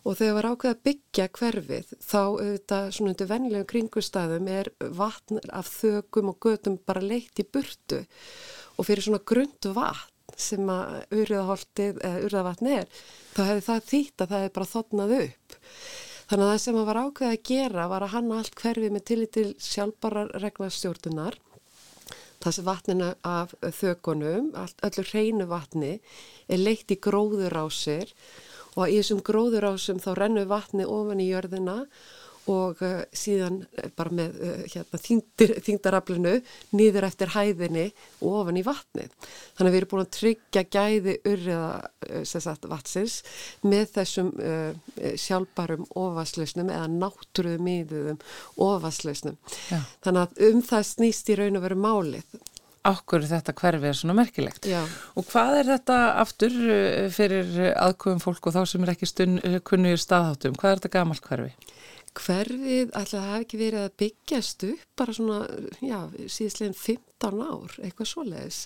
[0.08, 5.41] Og þegar var ákveð að byggja hverfið þá auðvitað svona undir vennilegum kringustæðum er vatn
[5.51, 10.95] af þögum og gödum bara leitt í burtu og fyrir svona grund vatn sem að
[11.19, 12.88] urðaholtið eða urðavatn er
[13.36, 15.60] þá hefði það þýtt að það hefði bara þotnað upp.
[16.32, 19.08] Þannig að það sem að var ákveð að gera var að hanna allt hverfið með
[19.12, 21.41] tillit til sjálfbarar regnastjórnunar
[22.41, 25.97] þessi vatnina af þökunum, öllu hreinu vatni
[26.49, 28.13] er leitt í gróðurásir
[28.75, 31.88] og í þessum gróðurásum þá rennur vatni ofan í jörðina og
[32.49, 33.62] uh, síðan
[33.97, 36.34] bara með uh, hérna, þyngdir, þyngdaraflinu
[36.77, 37.88] nýður eftir hæðinni
[38.21, 39.08] og ofan í vatni.
[39.58, 43.21] Þannig að við erum búin að tryggja gæði urriða uh, sagt, vatsins
[43.65, 44.32] með þessum
[45.19, 48.21] sjálfbarum ofaslausnum eða náttúruðum íðuðum
[48.62, 49.38] ofaslausnum.
[49.69, 49.82] Já.
[50.06, 52.39] Þannig að um það snýst í raun og veru málið.
[52.88, 54.65] okkur þetta hverfi er svona merkilegt.
[54.65, 54.82] Já.
[55.13, 56.56] Og hvað er þetta aftur
[57.13, 60.58] fyrir aðkvöfum fólk og þá sem er ekki stund, kunnur staðháttum?
[60.58, 61.54] Hvað er þetta gamalt hverfi?
[62.17, 65.38] Hverfið alltaf hafi ekki verið að byggjast upp bara svona,
[65.80, 68.62] já, síðastlegin 15 ár, eitthvað svoleiðis.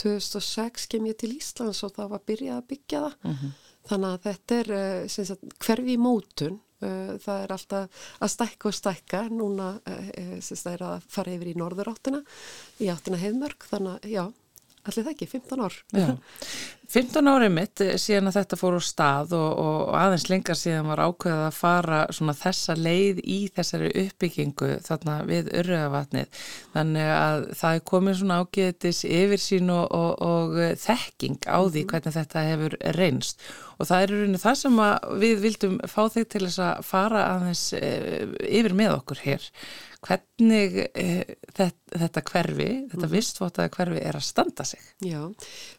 [0.00, 3.38] 2006 kem ég til Íslands og það var byrjað að byggja það.
[3.90, 6.60] Þannig að þetta er uh, sem sagt, hverfi í mótun.
[6.80, 9.22] Uh, það er alltaf að stækka og stækka.
[9.32, 10.10] Núna uh,
[10.40, 12.22] sem sagt, það er að fara yfir í norður áttina,
[12.80, 13.66] í áttina heimörk.
[13.72, 14.24] Þannig að, já,
[14.84, 15.80] allir það ekki, 15 ár.
[15.94, 16.06] Já.
[16.90, 21.02] 15 árið mitt síðan að þetta fór á stað og, og aðeins lengar síðan var
[21.04, 26.42] ákveðað að fara svona þessa leið í þessari uppbyggingu þarna við öröðavatnið.
[26.74, 31.86] Þannig að það er komin svona ágætis yfir sín og, og, og þekking á því
[31.92, 33.46] hvernig þetta hefur reynst.
[33.80, 34.80] Og það er í rauninni það sem
[35.22, 37.92] við vildum fá þig til þess að fara aðeins e,
[38.60, 39.46] yfir með okkur hér
[40.00, 41.06] hvernig e,
[41.52, 43.12] þetta, þetta hverfi, þetta mm.
[43.12, 44.84] vistvotaða hverfi er að standa sig.
[45.04, 45.20] Já,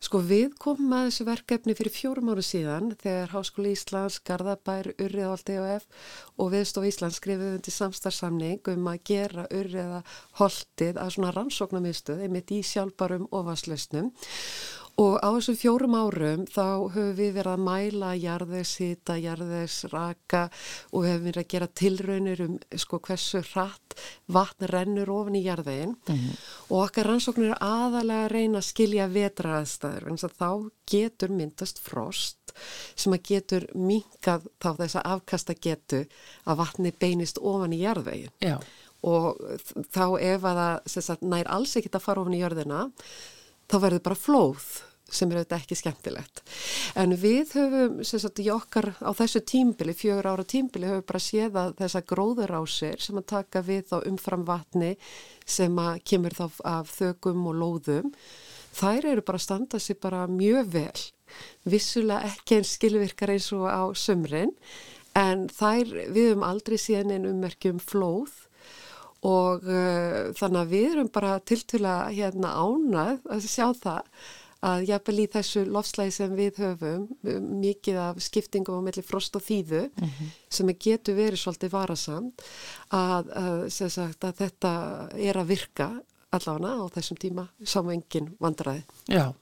[0.04, 5.58] sko við komum að þessu verkefni fyrir fjórum áru síðan þegar Háskóli Íslands, Garðabær, Urriðholti
[5.62, 6.06] og F
[6.38, 12.62] og Viðstof Íslands skrifum undir samstarfsamning um að gera Urriðaholtið að svona rannsóknarmiðstöð einmitt í
[12.68, 14.14] sjálfbarum ofanslausnum
[15.00, 20.44] Og á þessum fjórum árum þá höfum við verið að mæla jarðegs, hita, jarðegs, raka
[20.92, 23.96] og höfum verið að gera tilraunir um sko, hversu hratt
[24.32, 26.36] vatn rennur ofin í jarðegin mm -hmm.
[26.70, 32.54] og okkar rannsóknir aðalega að reyna að skilja vetraðstæður en þá getur myndast frost
[32.96, 36.06] sem að getur minkað þá þess að afkasta getu
[36.46, 38.32] að vatni beinist ofan í jarðegin.
[39.02, 39.38] Og
[39.90, 43.41] þá ef að það sagt, nær alls ekkit að fara ofin í jarðina þá
[43.80, 44.66] verður bara flóð
[45.12, 46.42] sem er auðvitað ekki skemmtilegt.
[47.00, 51.24] En við höfum, sem sagt, í okkar á þessu tímbili, fjögur ára tímbili, höfum bara
[51.24, 54.94] séð að þessa gróðurásir sem að taka við þá umfram vatni
[55.46, 58.14] sem að kemur þá af þögum og lóðum,
[58.78, 61.04] þær eru bara að standa sér bara mjög vel.
[61.68, 64.56] Vissulega ekki einn skilvirkar eins og á sömrin,
[65.18, 68.48] en þær, við höfum aldrei síðan einn ummerkjum flóð
[69.28, 74.30] og uh, þannig að við erum bara til til að hérna ánað að sjá það
[74.62, 77.08] að jafnvel í þessu lofslægi sem við höfum
[77.62, 80.30] mikið af skiptingum á melli frost og þýðu mm -hmm.
[80.50, 82.42] sem getur verið svolítið varasamt
[82.90, 84.74] að, að, sagt, að þetta
[85.18, 85.90] er að virka
[86.32, 88.84] allavega á þessum tíma sá engin vandræði.
[89.12, 89.34] Já,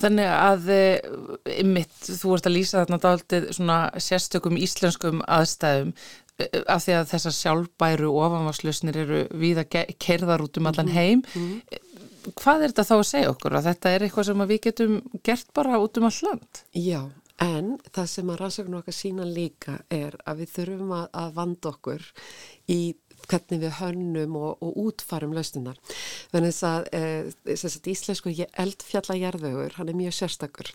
[0.00, 5.92] þannig að e, mitt, þú ert að lýsa þarna dáltið svona sérstökum íslenskum aðstæðum
[6.38, 11.24] af því að þessar sjálfbæru ofanvarslösnir eru við að kerða út um allan mhm, heim.
[11.34, 11.84] Mm -hmm
[12.36, 13.56] hvað er þetta þá að segja okkur?
[13.58, 16.62] Að þetta er eitthvað sem við getum gert bara út um all land?
[16.76, 17.00] Já,
[17.44, 21.72] en það sem að rannsóknu okkar sína líka er að við þurfum að, að vanda
[21.72, 22.08] okkur
[22.68, 22.80] í
[23.28, 25.76] hvernig við hönnum og, og útfarum lausnunar.
[26.32, 27.02] Þannig að e,
[27.92, 30.70] íslensku eldfjallajarðögur, hann er mjög sérstakur.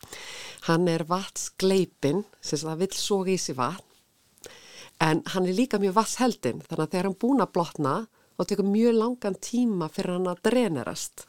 [0.68, 3.93] Hann er vatnsgleipin, sem það vil soga í sig vatn,
[5.02, 7.96] en hann er líka mjög vassheldin, þannig að þegar hann búin að blotna
[8.38, 11.28] og tekur mjög langan tíma fyrir hann að drenerast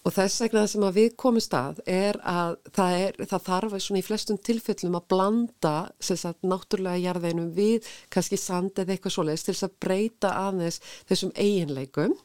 [0.00, 3.74] og þess vegna það sem að við komum stað er að það, er, það þarf
[3.98, 9.54] í flestum tilfellum að blanda sagt, náttúrulega jarðeinum við kannski sand eða eitthvað svoleiðis til
[9.54, 12.16] þess að breyta aðeins þessum eiginleikum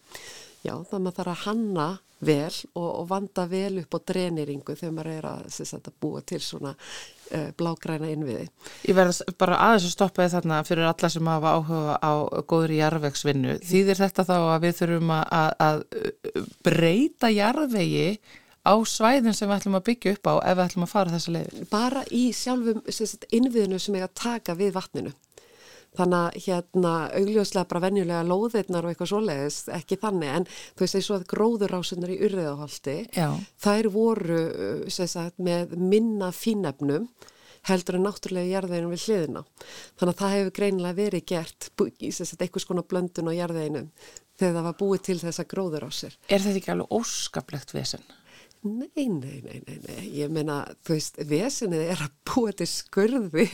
[0.65, 1.87] já þannig að maður þarf að hanna
[2.25, 6.21] vel og, og vanda vel upp á dreneringu þegar maður er að, sagt, að búa
[6.25, 8.47] til svona uh, blágræna innviði.
[8.87, 12.13] Ég verðast bara aðeins að stoppa þarna fyrir alla sem hafa áhuga á
[12.47, 13.59] góðri jarðvegsvinnu.
[13.65, 15.85] Þýðir þetta þá að við þurfum að, að
[16.65, 18.09] breyta jarðvegi
[18.65, 21.35] á svæðin sem við ætlum að byggja upp á ef við ætlum að fara þessa
[21.35, 21.67] leiði?
[21.69, 25.13] Bara í sjálfum sagt, innviðinu sem er að taka við vatninu.
[25.95, 30.99] Þannig að hérna augljóslega bara venjulega lóðirnar og eitthvað svoleiðis, ekki þannig, en þú veist
[30.99, 32.97] eins og að gróðurásunar í urriðaholti,
[33.65, 34.41] þær voru
[34.91, 37.07] sagt, með minna fínefnum
[37.65, 39.41] heldur en náttúrulega jarðeginum við hliðina.
[39.97, 43.89] Þannig að það hefur greinilega verið gert í eitthvað skona blöndun á jarðeginum
[44.35, 46.19] þegar það var búið til þessa gróðurásir.
[46.27, 48.05] Er þetta ekki alveg óskaplegt vesen?
[48.65, 53.45] Nei, nei, nei, nei, nei, ég meina, þú veist, vesenið er að búa til skurði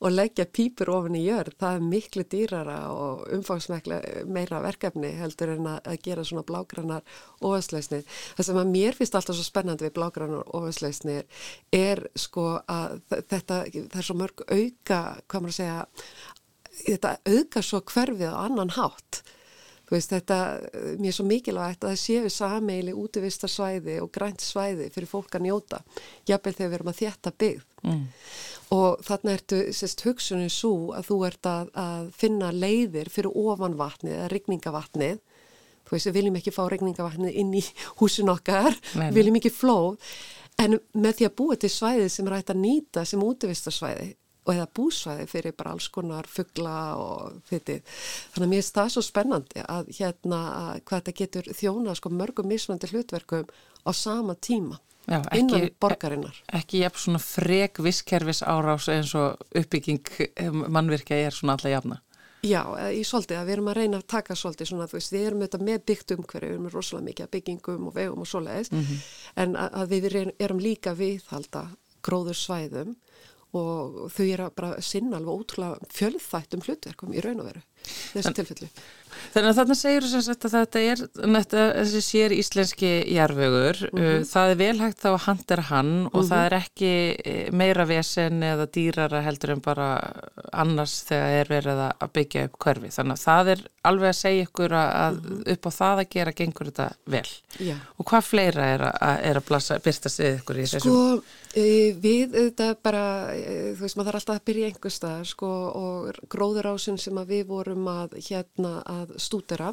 [0.00, 3.98] og leggja pýpur ofin í jörð, það er miklu dýrara og umfangsmekla
[4.32, 7.04] meira verkefni heldur en að gera svona blágrannar
[7.44, 8.08] ofansleisnir.
[8.38, 11.44] Það sem að mér finnst alltaf svo spennandi við blágrannar ofansleisnir
[11.76, 15.80] er sko að þetta, það er svo mörg auka, hvað maður að segja,
[16.86, 19.26] þetta auka svo hverfið á annan hátt
[19.88, 20.38] Þú veist þetta,
[21.00, 25.46] mér er svo mikilvægt að það séu sameili útivistarsvæði og grænt svæði fyrir fólk að
[25.46, 25.78] njóta,
[26.28, 27.62] jafnvel þegar við erum að þjætta byggð.
[27.88, 28.02] Mm.
[28.76, 34.18] Og þarna ertu, sérst, hugsunni svo að þú ert að, að finna leiðir fyrir ofanvatnið
[34.18, 35.24] eða rigningavatnið.
[35.88, 37.64] Þú veist, við viljum ekki fá rigningavatnið inn í
[38.02, 39.96] húsin okkar, við viljum ekki flóð,
[40.60, 44.10] en með því að búa til svæði sem er að nýta sem útivistarsvæði
[44.48, 47.78] og eða búsvæði fyrir bara alls konar fuggla og þetta.
[48.32, 52.12] Þannig að mér finnst það svo spennandi að hérna að hvað þetta getur þjóna sko
[52.14, 53.48] mörgum mismandi hlutverkum
[53.84, 54.80] á sama tíma.
[55.08, 56.42] Já, ekki, innan borgarinnar.
[56.52, 62.00] Ekki jafn svona frek visskerfis árás eins og uppbygging eh, mannvirkja er svona alla jafna.
[62.44, 62.60] Já,
[62.94, 65.40] í svolítið að við erum að reyna að taka svolítið svona, þú veist, við erum
[65.42, 68.84] auðvitað með byggt umhverju, við erum rosalega mikið að byggingum og vegum og svoleiðis, mm
[68.84, 69.00] -hmm.
[69.42, 71.64] en að við erum líka viðhalda
[72.02, 72.94] gróður svæðum
[73.56, 77.62] og þau eru bara sinna alveg ótrúlega fjölþættum hlutverkum í raun og veru
[78.12, 78.68] þessu tilfellu.
[79.34, 81.02] Þannig að þarna segir þú sem sagt að þetta er
[81.38, 84.26] þetta, þessi sér íslenski jarfögur, Mhm.
[84.28, 86.92] það er vel hægt þá að handera hann og það er ekki
[87.24, 89.88] eh, meira vesen eða dýrara heldur en bara
[90.52, 92.92] annars þegar er verið að byggja upp hverfi.
[92.94, 96.32] Þannig að það er alveg að segja ykkur að, að upp á það að gera
[96.32, 97.26] gengur þetta vel.
[97.58, 97.76] Já.
[97.98, 100.80] Og hvað fleira er að, er að byrstast við ykkur í þessum?
[100.84, 101.22] Sko,
[101.54, 101.66] e,
[101.98, 103.04] við þetta bara,
[103.34, 107.32] e, þú veist, maður þarf alltaf að byrja einhver staðar, sko, og gróðurásin sem að
[107.34, 109.72] við vorum að hérna að stúdera,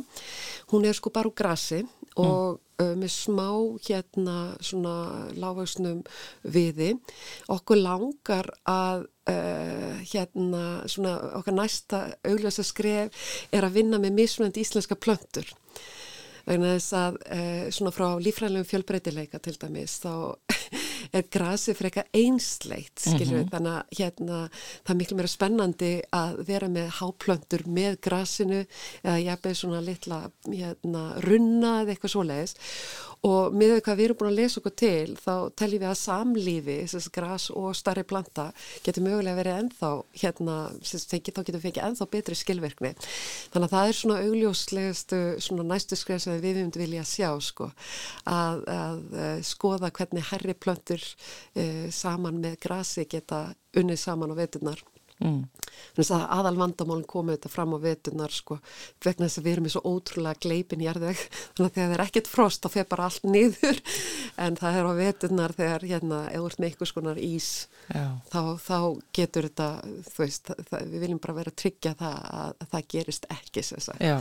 [0.71, 1.81] hún er sko bara úr grasi
[2.15, 2.93] og mm.
[3.01, 3.49] með smá
[3.87, 4.95] hérna svona
[5.35, 6.03] lághausnum
[6.55, 6.93] viði.
[7.51, 14.63] Okkur langar að uh, hérna svona okkar næsta augljósa skref er að vinna með mismunandi
[14.63, 15.51] íslenska plöntur
[16.45, 20.11] vegna þess að eh, svona frá lífræðilegum fjölbreytileika til dæmis þá
[21.11, 26.39] er grasi frekar einsleitt skilur við þannig að hérna það er miklu meira spennandi að
[26.47, 28.61] vera með háplöntur með grasinu
[29.03, 32.57] eða jafnveg svona litla hérna runna eða eitthvað svoleiðis.
[33.25, 35.97] Og með því hvað við erum búin að lesa okkur til þá teljum við að
[35.97, 38.45] samlífi þess gras og starri planta
[38.85, 39.89] getur mögulega verið ennþá
[40.21, 42.91] hérna, þá getur við fengið ennþá betri skilverkni
[43.53, 47.71] þannig að það er svona augljóslegastu svona næstu skref sem við myndum vilja sjá sko
[48.29, 54.39] að, að uh, skoða hvernig herri plöntur uh, saman með grasi geta unnið saman á
[54.39, 54.83] veturnar
[55.23, 55.45] Mm.
[55.95, 58.57] Þannig að aðal vandamálinn komið þetta fram á veturnar sko,
[59.03, 61.21] vegna þess að við erum í svo ótrúlega gleipin jarðveg,
[61.55, 63.79] þannig að þegar það er ekkert frost þá fer bara allt niður
[64.43, 67.49] en það er á veturnar þegar hérna eða úr eitthvað skonar ís
[67.87, 68.03] Já.
[68.33, 68.79] þá, þá
[69.15, 69.69] getur þetta
[70.09, 73.65] þú veist, það, við viljum bara vera að tryggja það að, að það gerist ekki
[73.69, 74.03] sem sagt.
[74.03, 74.17] Já,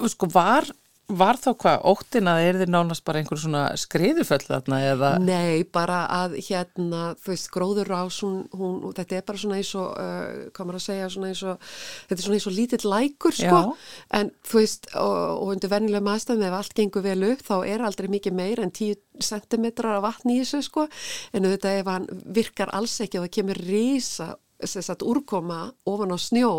[0.00, 0.66] og sko var,
[1.08, 5.10] var þá hvað óttin að er þið nánast bara einhver svona skriðuföll þarna eða?
[5.22, 9.70] Nei, bara að hérna, þú veist, gróður ás, hún, hún, þetta er bara svona eins
[9.78, 11.70] og, uh, hvað maður að segja, svona eins og,
[12.10, 13.94] þetta er svona eins og lítill lækur, sko, Já.
[14.20, 17.86] en þú veist, og, og undir venjulega maðstæðum, ef allt gengur vel upp, þá er
[17.88, 20.84] aldrei mikið meir en 10 centimetrar af vatn í þessu, sko,
[21.32, 26.18] en þetta ef hann virkar alls ekki og það kemur rísa, að úrkoma ofan á
[26.18, 26.52] snjó,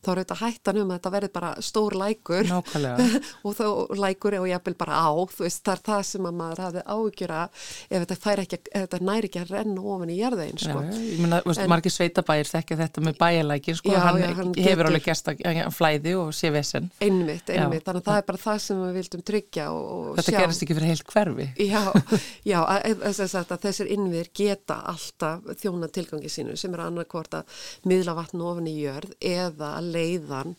[0.00, 2.50] þá er þetta hættan um að þetta verður bara stór lækur
[3.44, 3.64] og þá
[4.00, 7.64] lækur og jafnvel bara á, veist, það er það sem að maður hafði áhugjur að
[7.90, 10.84] ef þetta ekki, ef þetta næri ekki að renna ofan í jarðveginn, Já, sko.
[10.86, 14.90] já, ég margir sveitabæir þekkja þetta með bæjalækin, sko, Já, hann, já, hann hefur getur-
[14.90, 16.90] alveg gert að flæði og sé vesen.
[17.02, 17.64] Einmitt, Já.
[17.64, 20.64] einmitt, þannig að það er bara það sem við vildum tryggja og, og Þetta gerist
[20.64, 21.48] ekki fyrir heilt hverfi.
[21.66, 21.82] Já,
[22.46, 22.60] já,
[23.60, 28.76] þessir innviðir geta alltaf þjóna tilgangi sínu sem er annarkvort að miðla vatn ofan í
[28.80, 30.54] jörð eða að leiðan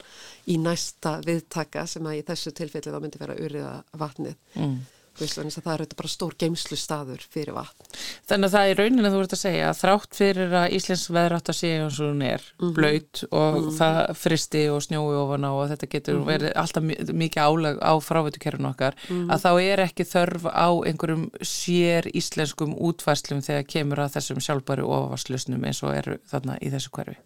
[0.52, 4.36] í næsta viðtaka sem að í þessu tilfelli þá myndi vera uriða vatnið.
[4.58, 4.82] Mm.
[5.12, 7.86] Þannig að það er auðvitað bara stór geimslu staður fyrir vatn.
[8.30, 11.12] Þannig að það er raunin að þú ert að segja að þrátt fyrir að Íslensk
[11.18, 12.74] veðrátt að sé eins og hún er Mhm.
[12.78, 16.26] blöyt og það fristi og snjói ofan á og þetta getur Mhm.
[16.26, 19.28] verið alltaf mi- mikið álag á fráveitukerfinu okkar Mhm.
[19.30, 24.82] að þá er ekki þörf á einhverjum sér íslenskum útfæslum þegar kemur að þessum sjálfbæri
[24.84, 27.18] ofarslusnum eins og eru þarna í þessu hverfi.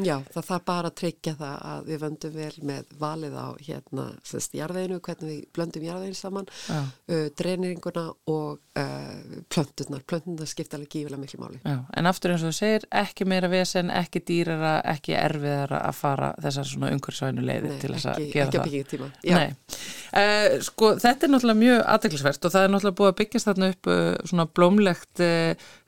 [0.00, 4.04] Já, það þarf bara að tryggja það að við vöndum vel með valið á hérna,
[4.24, 10.04] sérst, jarðveginu, hvernig við blöndum jarðveginu saman, uh, dreineringuna og uh, plönturnar.
[10.08, 11.60] Plönturnar skipta alveg gífilega miklu máli.
[11.60, 15.98] Já, en aftur eins og þú segir, ekki meira vesen, ekki dýrara, ekki erfiðara að
[16.00, 18.62] fara þessar svona umhverfisvænu leiði Nei, til þess að ekki, gera ekki það.
[18.62, 19.10] að byggja tíma.
[19.28, 19.82] Já, Nei,
[20.22, 23.70] uh, sko þetta er náttúrulega mjög aðdeklisvert og það er náttúrulega búið að byggjast þarna
[23.74, 23.92] upp
[24.32, 25.26] svona blómlegt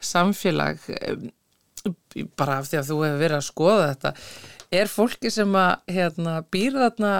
[0.04, 0.84] samfélag
[2.38, 4.12] bara af því að þú hefur verið að skoða þetta.
[4.74, 7.14] Er fólki sem að hérna, býr þarna,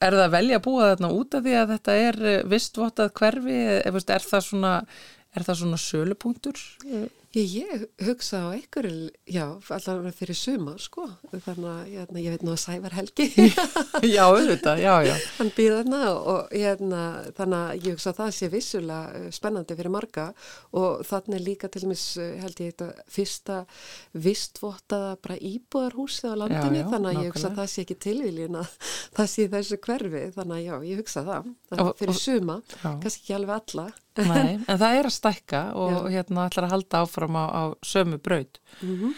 [0.00, 3.14] er það að velja að búa þarna út af því að þetta er uh, vistvottað
[3.20, 4.74] hverfi er það svona,
[5.50, 6.62] svona sölupunktur?
[7.30, 11.04] Ég, ég hugsa á einhverju, já, allavega fyrir suma, sko.
[11.30, 13.26] Þannig að hérna, ég veit nú að Sævar Helgi,
[14.16, 15.12] já, auðvitað, já, já.
[15.36, 17.02] hann býr þarna og hérna,
[17.38, 20.24] þannig að ég hugsa að það sé vissulega eh, spennandi fyrir marga
[20.74, 23.60] og þannig líka til dæmis eh, held ég þetta fyrsta
[24.26, 28.58] vistvottaða bara íbúðarhúsið á landinu, já, þannig að ég hugsa að það sé ekki tilviljun
[28.64, 28.76] að
[29.20, 32.22] það sé þessu hverfi, þannig að já, ég hugsa það, þannig Og- að fyrir og-
[32.26, 32.90] suma, Já.
[33.06, 33.88] kannski ekki alveg alla.
[34.20, 36.00] Nei, en það er að stækka og Já.
[36.18, 38.58] hérna ætlar að halda áfram á, á sömu braut.
[38.82, 39.14] Mhm.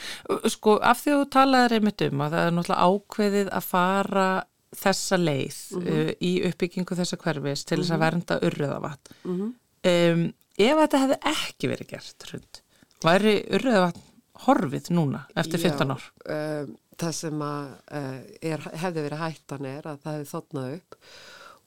[0.48, 4.44] Sko, af því að þú talaðir einmitt um að það er náttúrulega ákveðið að fara
[4.72, 5.88] þessa leið Mhm.
[5.88, 9.12] uh, í uppbyggingu þessa hverfis til þess að vernda urriðavatn.
[9.24, 9.55] Mhm.
[9.84, 12.61] Um, ef þetta hefði ekki verið gert, hrund,
[13.03, 14.00] væri urriðavatn
[14.46, 16.03] horfið núna eftir 15 ár?
[16.26, 20.74] Já, um, það sem að uh, er, hefði verið hættan er að það hefði þotnað
[20.76, 20.96] upp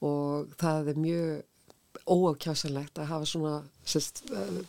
[0.02, 1.44] og það er mjög
[2.06, 3.54] óákjásanlegt að hafa svona
[3.86, 4.60] sérst, uh,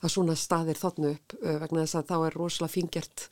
[0.00, 3.26] að svona staðir þotnu upp uh, vegna þess að þá er rosalega fingert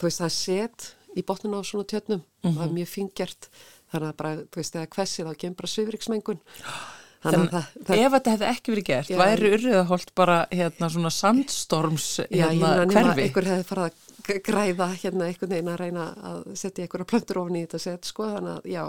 [0.00, 3.50] þú veist það er set í botnuna á svona tjötnum það er mjög fingert
[3.90, 6.40] þannig að bara, þú veist, eða hversi þá kemur bara svifriksmengun
[7.24, 9.18] þannig að það, Ef þetta hefði ekki verið gert, Já.
[9.20, 13.26] væri urriðaholt bara hérna svona sandstorms Já, ég hérna, meina hverfi?
[13.26, 14.09] einhver hefði farið að
[14.46, 18.28] græða hérna einhvern veginn að reyna að setja einhverja plöntur ofan í þetta set, sko,
[18.34, 18.84] þannig að já,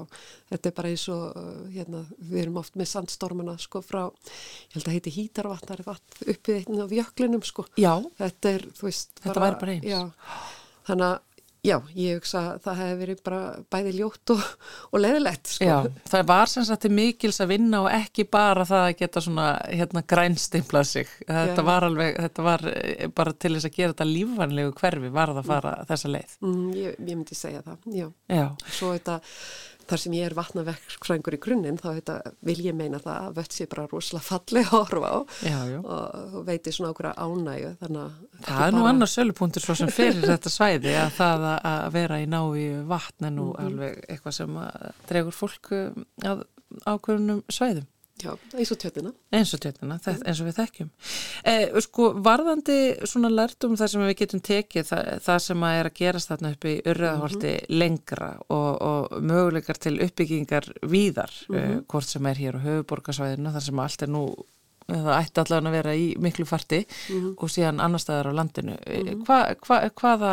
[0.52, 4.78] þetta er bara eins og, uh, hérna, við erum oft með sandstormuna, sko, frá, ég
[4.78, 7.68] held að heiti hítarvatn, það vatn uppið einn af jöklinum, sko.
[7.80, 9.90] Já, Þetta er, þú veist, Þetta væri bara eins.
[9.90, 10.02] Já,
[10.90, 11.20] þannig að,
[11.62, 13.42] já, ég hugsa að það hefði verið bara
[13.74, 14.44] bæði ljótt og,
[14.92, 15.68] og leðilegt, sko.
[15.68, 15.76] já,
[16.10, 20.04] það var sem sagt mikils að vinna og ekki bara það að geta svona hérna
[20.14, 21.12] grænstimplað sig.
[21.28, 21.68] Þetta Já.
[21.68, 25.42] var alveg, þetta var eh, bara til þess að gera þetta lífvanlegu hverfi var það
[25.44, 26.38] að fara þessa leið.
[26.42, 28.08] Mm, ég, ég myndi segja það, já.
[28.32, 29.20] Já, Svo þetta,
[29.92, 32.16] þar sem ég er vatnaverkfræðingur í grunninn, þá þetta,
[32.48, 35.80] vil ég meina það að vött sé bara rosalega falleg að horfa á já, já.
[35.84, 38.16] og, og veiti svona okkur ánægju, þannig að...
[38.48, 41.92] Það er nú bara- annar sölupunktur svo sem fyrir þetta svæði að það að- að
[42.00, 43.66] vera í návi vatn er nú Mhm.
[43.68, 46.46] alveg eitthvað sem að dregur fólk um, að
[46.88, 47.88] ákveðunum svæðum.
[48.22, 49.12] Já, eins og tjöttina.
[49.34, 50.90] eins og tjötuna, þetta- eins og við þekkjum.
[51.44, 52.78] Eh, sko, varðandi
[53.10, 56.52] svona lærtum þar sem við getum tekið það, það sem að er að gerast þarna
[56.56, 62.60] upp í urriðaholti lengra og, og möguleikar til uppbyggingar víðar, eh, hvort sem er hér
[62.62, 64.26] á höfuborgarsvæðinu, þar sem allt er nú
[64.88, 66.80] það ætti allavega að vera í miklu farti
[67.38, 70.32] og síðan annar staðar á landinu mm hva, hva, hvaða,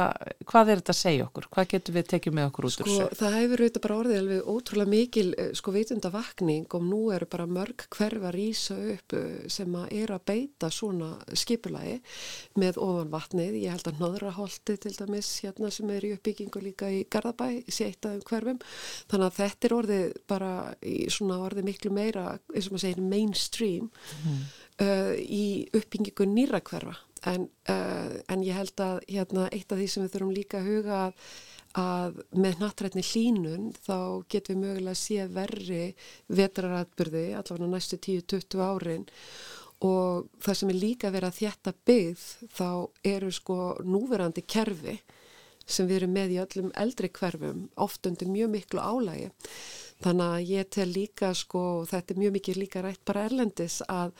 [0.48, 1.46] hvað er þetta að segja okkur?
[1.52, 3.18] Hvað getum við tekið með okkur út úr Sko, þessu?
[3.20, 7.46] það hefur auðvitað bara orðið alveg ótrúlega mikil eh, sko vitundavakning og nú eru bara
[7.50, 11.98] mörg hverfa rýsa upp eh, sem að er að beita svona skipulagi
[12.58, 13.58] með ofan vatnið.
[13.62, 17.90] Ég held að Nóðraholti til dæmis hérna sem er í uppbyggingu líka í Garðabæ, sé
[17.90, 18.62] eitt af þeim hverfum.
[19.10, 23.04] Þannig að þetta er orðið bara í svona orðið miklu meira, eins og maður segir,
[23.12, 23.90] mainstream
[24.84, 26.96] uh, í uppbyggingu nýra hverfa.
[27.26, 30.68] En, uh, en ég held að hérna, eitt af því sem við þurfum líka að
[30.72, 31.28] huga að,
[31.82, 33.98] að með nattrætni hlínun þá
[34.30, 35.84] getum við mögulega að sé verri
[36.40, 39.08] vetraratburði allavega næstu 10-20 árin
[39.84, 42.24] og það sem er líka verið að þjætta byggð
[42.56, 42.70] þá
[43.06, 44.96] eru sko núverandi kerfi
[45.68, 49.28] sem við erum með í öllum eldri hverfum oft undir mjög miklu álægi
[50.02, 54.14] þannig að ég tel líka sko þetta er mjög mikið líka rætt bara erlendis að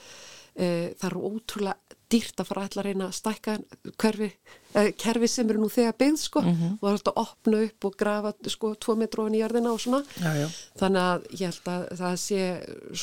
[0.59, 3.55] það eru ótrúlega dýrt að fara að reyna að stækka
[4.01, 4.29] hverfi,
[4.73, 6.41] e, kerfi sem eru nú þegar byggð sko.
[6.41, 9.73] Og það er alltaf að opna upp og grafa sko tvo metru ofan í jörðina
[9.73, 10.01] og svona.
[10.17, 10.47] Já, já.
[10.81, 12.41] Þannig að ég held að það sé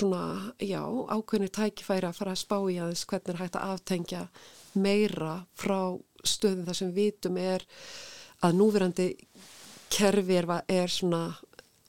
[0.01, 0.23] svona,
[0.59, 0.83] já,
[1.15, 4.27] ákveðnir tækifæri að fara að spá í aðeins hvernig er hægt að aftengja
[4.75, 5.81] meira frá
[6.27, 7.65] stöðum þar sem vitum er
[8.43, 9.11] að núverandi
[9.93, 11.29] kerfi er, er svona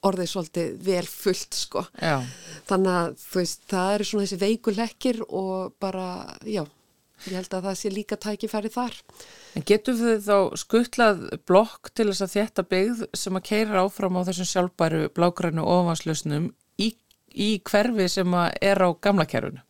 [0.05, 1.83] orðið svolítið vel fullt sko.
[2.01, 2.21] Já.
[2.69, 6.07] Þannig að þú veist, það eru svona þessi veikulekkir og bara,
[6.45, 6.63] já,
[7.25, 8.97] ég held að það sé líka tækifæri þar.
[9.57, 14.19] En getum við þá skuttlað blokk til þess að þetta byggð sem að keira áfram
[14.21, 16.91] á þessum sjálfbæru blágrænu ofanslausnum í,
[17.33, 19.63] í hverfi sem að er á gamla kerfinu?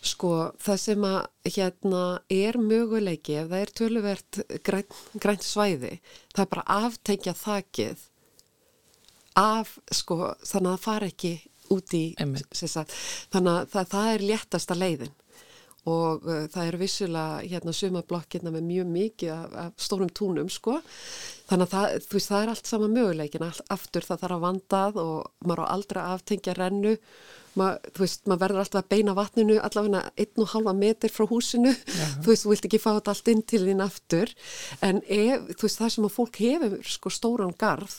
[0.00, 1.18] Sko, það sem að
[1.52, 5.98] hérna er möguleiki, ef það er töluvert grænt, grænt svæði,
[6.32, 8.06] það er bara að aftengja þakið
[9.40, 11.32] af, sko, þannig að það fara ekki
[11.70, 12.04] út í,
[12.52, 12.94] sagt,
[13.32, 15.16] þannig að það, það er léttasta leiðin.
[15.88, 20.76] Og uh, það eru vissulega hérna sumablokkina með mjög mikið af, af stórum túnum, sko,
[21.48, 25.00] þannig að það, veist, það er allt sama möguleikin, allt, aftur það þarf að vandað
[25.00, 26.96] og maður á aldrei að aftengja rennu,
[27.58, 31.26] Ma, þú veist, maður verður alltaf að beina vatninu allavega einn og halva meter frá
[31.26, 31.72] húsinu.
[32.22, 34.34] Þú veist, þú vilt ekki fá þetta allt inn til þín aftur,
[34.86, 37.96] en ef, þú veist, það sem að fólk hefur sko stóran garð,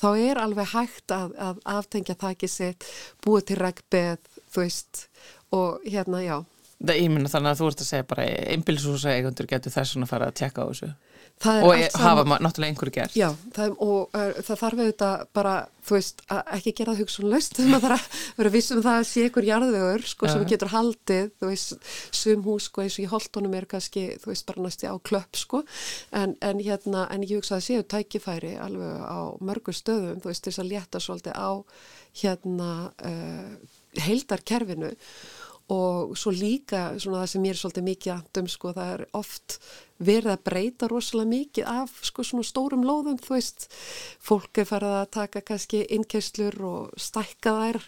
[0.00, 2.88] þá er alveg hægt að, að aftengja þakið sitt,
[3.24, 5.06] búið til regnbeð, þú veist,
[5.52, 6.36] og hérna, já.
[6.82, 10.10] Það ég minna þannig að þú ert að segja bara einbilshúsa eigundur getur þess að
[10.10, 10.88] fara að tjekka á þessu.
[10.90, 11.11] er
[11.42, 13.14] og saman- hafa ma- náttúrulega einhverju gert.
[13.18, 15.54] Já, það, og uh, það þarf auðvitað bara,
[15.88, 19.24] þú veist, að ekki gera það hugsunlaust, maður þarf að vera vissum það að sé
[19.28, 21.90] ykkur jarðvegur, sko, sem getur haldið, þú veist,
[22.22, 25.36] sum hús, sko, eins og í Holtonum er kannski, þú veist, bara næsti á klöpp,
[25.42, 25.62] sko,
[26.22, 30.46] en, en hérna, en ég hugsa að séu tækifæri alveg á mörgur stöðum, þú veist,
[30.48, 31.50] þess að létta svolítið á,
[32.22, 32.72] hérna,
[33.02, 34.92] uh, heildarkerfinu
[35.72, 39.56] og svo líka svona það sem ég er svolítið mikið andum sko það er oft
[40.02, 43.68] verið að breyta rosalega mikið af sko svona stórum lóðum þú veist,
[44.22, 47.80] fólk er farið að taka kannski innkesslur og stækka þær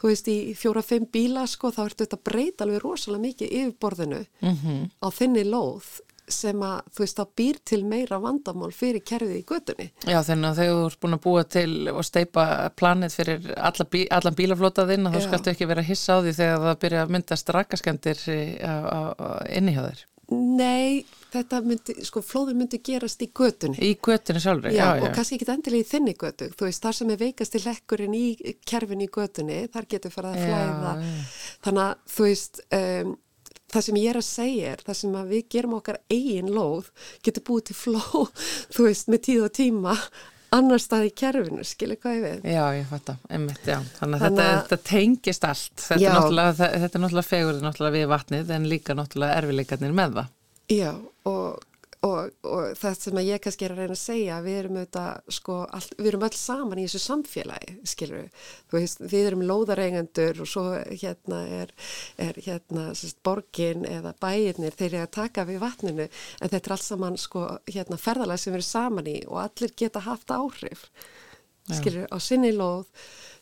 [0.00, 4.90] þú veist í fjóra-fimm bíla sko þá ertu þetta breyta alveg rosalega mikið yfirborðinu Mm
[5.00, 9.44] á þinni lóð sem að þú veist það býr til meira vandamál fyrir kerfið í
[9.48, 12.46] götunni Já, þannig að þú ert búin að búa til og steipa
[12.78, 15.26] planið fyrir alla bí, allan bílaflótaðinn að Já.
[15.28, 18.24] skaltu ekki vera að hissa á því þegar það byrja að myndast rakaskendir
[19.54, 20.02] inni hjá þér.
[20.34, 21.02] Nei,
[21.34, 23.76] þetta myndi, sko, flóður myndi gerast í götunni.
[23.84, 25.02] Í göttinu sjálfur, Já, já, já.
[25.04, 26.48] og kannski ekki endilega í þinni götu.
[26.56, 30.30] Þú veist, þar sem er veikast í lekkurinn í kerfin í götunni, þar getur farið
[30.32, 30.94] að Já, flæða.
[30.96, 31.52] já.
[31.66, 33.12] Þannig að, þú veist, um,
[33.74, 36.92] það sem ég er að segja er, það sem við gerum okkar eigin lóð,
[37.26, 38.04] getur búið til fló,
[38.74, 39.96] þú veist, með tíð og tíma,
[40.54, 42.48] annar stað í kerfinu, skilur hvað ég við?
[42.54, 43.78] Já, ég fatt að, einmitt, já.
[43.98, 45.76] Þannig að þetta, þetta tengist allt.
[45.82, 46.08] Þetta Já.
[46.08, 50.34] er náttúrulega, er náttúrulega fegurði náttúrulega við vatnið en líka náttúrulega erfileikarnir með það.
[50.72, 50.90] Já,
[51.28, 51.64] og,
[52.04, 55.56] og, og það sem ég kannski er að reyna að segja, við erum auðvitað, sko,
[55.78, 58.46] all, við erum öll saman í þessu samfélagi, skilur við.
[58.68, 61.74] Þú veist, við erum lóðareigendur og svo hérna er,
[62.20, 66.76] er hérna sérst, borgin eða bæirnir þeir eru að taka við vatninu, en þetta er
[66.76, 70.88] alls saman, sko, hérna ferðalag sem við erum saman í og allir geta haft áhrif,
[71.70, 72.90] skilur við, á sinni lóð.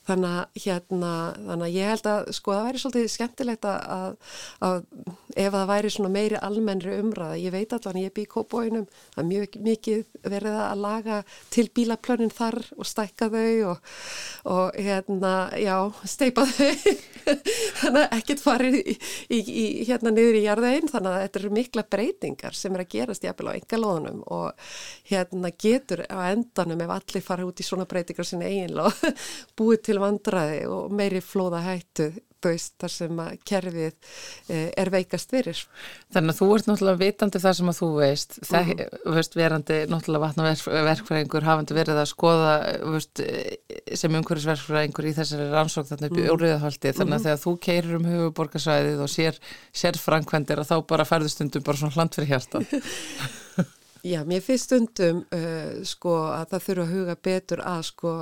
[0.02, 4.16] Þannig að, hérna, þannig að ég held að sko það væri svolítið skemmtilegt að,
[4.66, 4.80] að,
[5.38, 9.22] ef það væri svona meiri almennri umræða, ég veit allan ég bý í kópóinum, það
[9.22, 10.02] er mjög mikið
[10.34, 11.20] verið að laga
[11.54, 13.92] til bílaplönin þar og stækka þau og,
[14.56, 15.32] og hérna,
[15.62, 15.76] já,
[16.10, 16.96] steipa þau.
[17.82, 18.96] Þannig að ekkert farið í,
[19.30, 22.90] í, í, hérna niður í jarðaðinn, þannig að þetta eru mikla breytingar sem er að
[22.96, 24.66] gerast jafnvel á engalóðunum og
[25.06, 28.98] hérna getur á endanum ef allir fara út í svona breytingar sinni eiginlóð
[29.58, 32.12] búið til vandræði og meiri flóða hættu
[32.42, 33.92] veist, þar sem að kerfið
[34.50, 35.60] eh, er veikast fyrir.
[36.10, 38.72] Þannig að þú ert náttúrulega vitandi það sem að þú veist, það,
[39.14, 42.56] veist verandi náttúrulega vatnaverkfræðingur hafandi verið að skoða
[42.96, 43.22] veist,
[43.94, 46.32] sem umhverfisverkfræðingur í þessari rannsók þarna upp í Mhm.
[46.34, 49.38] óriðahaldi þannig að þegar þú keirir um höfuborgarsvæðið og sér,
[49.70, 52.64] sér framkvendir að þá bara færðustundum bara svona hland fyrir hjarta.
[54.02, 58.14] Já, mér finnst stundum uh, sko að það þurfa að huga betur að sko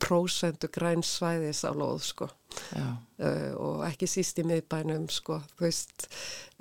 [0.00, 6.06] prósendu grænsvæðis á lóð sko uh, og ekki síst í miðbænum sko, þú veist,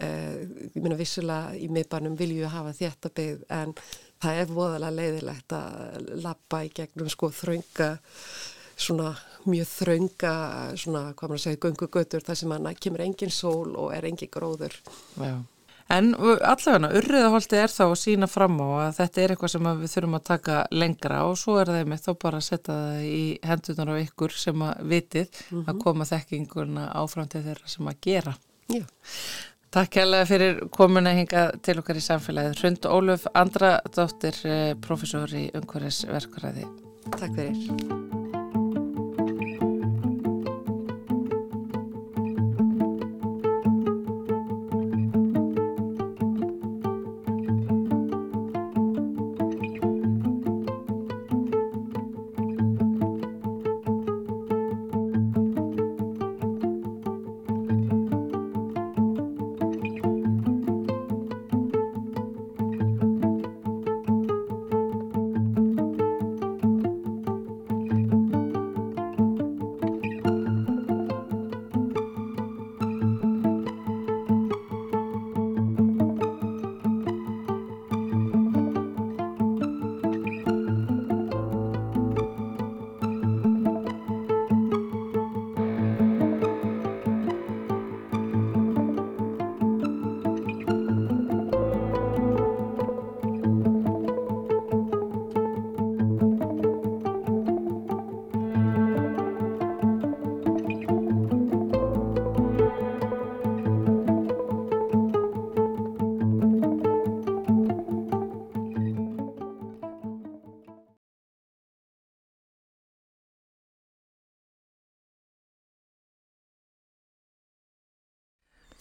[0.04, 0.42] uh,
[0.74, 3.76] ég meina vissulega í miðbænum vilju hafa þetta byggð en
[4.24, 7.94] það er voðalega leiðilegt að lappa í gegnum sko þrönga
[8.74, 9.14] svona
[9.48, 10.36] mjög þrönga
[10.80, 14.32] svona, hvað maður að segja, göngugötur þar sem að kemur engin sól og er engin
[14.34, 14.80] gróður.
[15.20, 15.36] já.
[15.92, 19.82] En allavega, urriðaholti er þá að sína fram á að þetta er eitthvað sem að
[19.84, 23.08] við þurfum að taka lengra og svo er það með þá bara að setja það
[23.10, 28.00] í hendunar á ykkur sem að vitið að koma þekkinguna áfram til þeirra sem að
[28.08, 28.36] gera.
[28.72, 28.86] Já.
[29.74, 32.60] Takk hérlega fyrir komuna hinga til okkar í samfélagið.
[32.62, 36.68] Hrund Óluf Andra dóttir, eh, professor í umhverfisverkvæði.
[37.18, 38.23] Takk fyrir.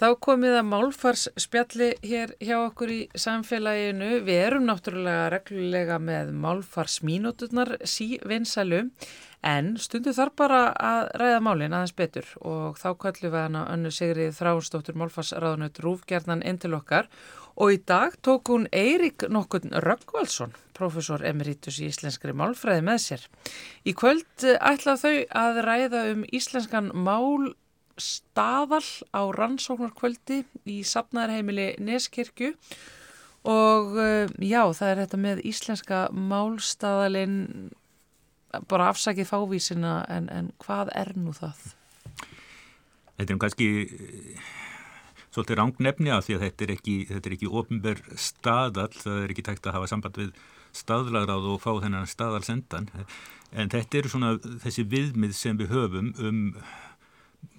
[0.02, 4.16] Þá komið að málfarsspjalli hér hjá okkur í samfélaginu.
[4.26, 8.80] Við erum náttúrulega reglulega með málfarsmínúturnar sívinsælu
[9.46, 13.94] en stundu þarf bara að ræða málin aðeins betur og þá kallum við hana önnu
[13.94, 17.06] Sigrið Þránsdóttur málfarsraðunut Rúfgjarnan inn til okkar
[17.54, 23.30] og í dag tók hún Eirik nokkurn Röggvaldsson, professor emeritus í íslenskri málfræði með sér.
[23.86, 27.52] Í kvöld ætla þau að ræða um íslenskan mál
[28.00, 32.54] staðal á rannsóknarkvöldi í safnaðarheimili Neskirkju
[33.48, 37.38] og uh, já, það er þetta með íslenska málstaðalinn
[38.68, 41.72] bara afsakið fávísina en, en hvað er nú það?
[43.16, 44.50] Þetta er um kannski eh,
[45.32, 49.68] svolítið rangnefni af því að þetta er ekki, ekki ofnber staðall, það er ekki tækt
[49.68, 50.32] að hafa samband við
[50.76, 52.88] staðlagráð og fá þennan staðal sendan
[53.52, 54.32] en þetta eru svona
[54.62, 56.40] þessi viðmið sem við höfum um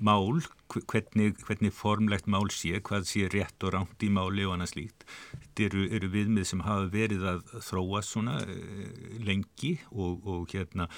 [0.03, 4.73] mál, hvernig, hvernig formlegt mál sé, hvað sé rétt og ránt í máli og annað
[4.73, 5.05] slíkt.
[5.33, 8.87] Þetta eru, eru viðmið sem hafa verið að þróa svona uh,
[9.23, 10.89] lengi og, og hérna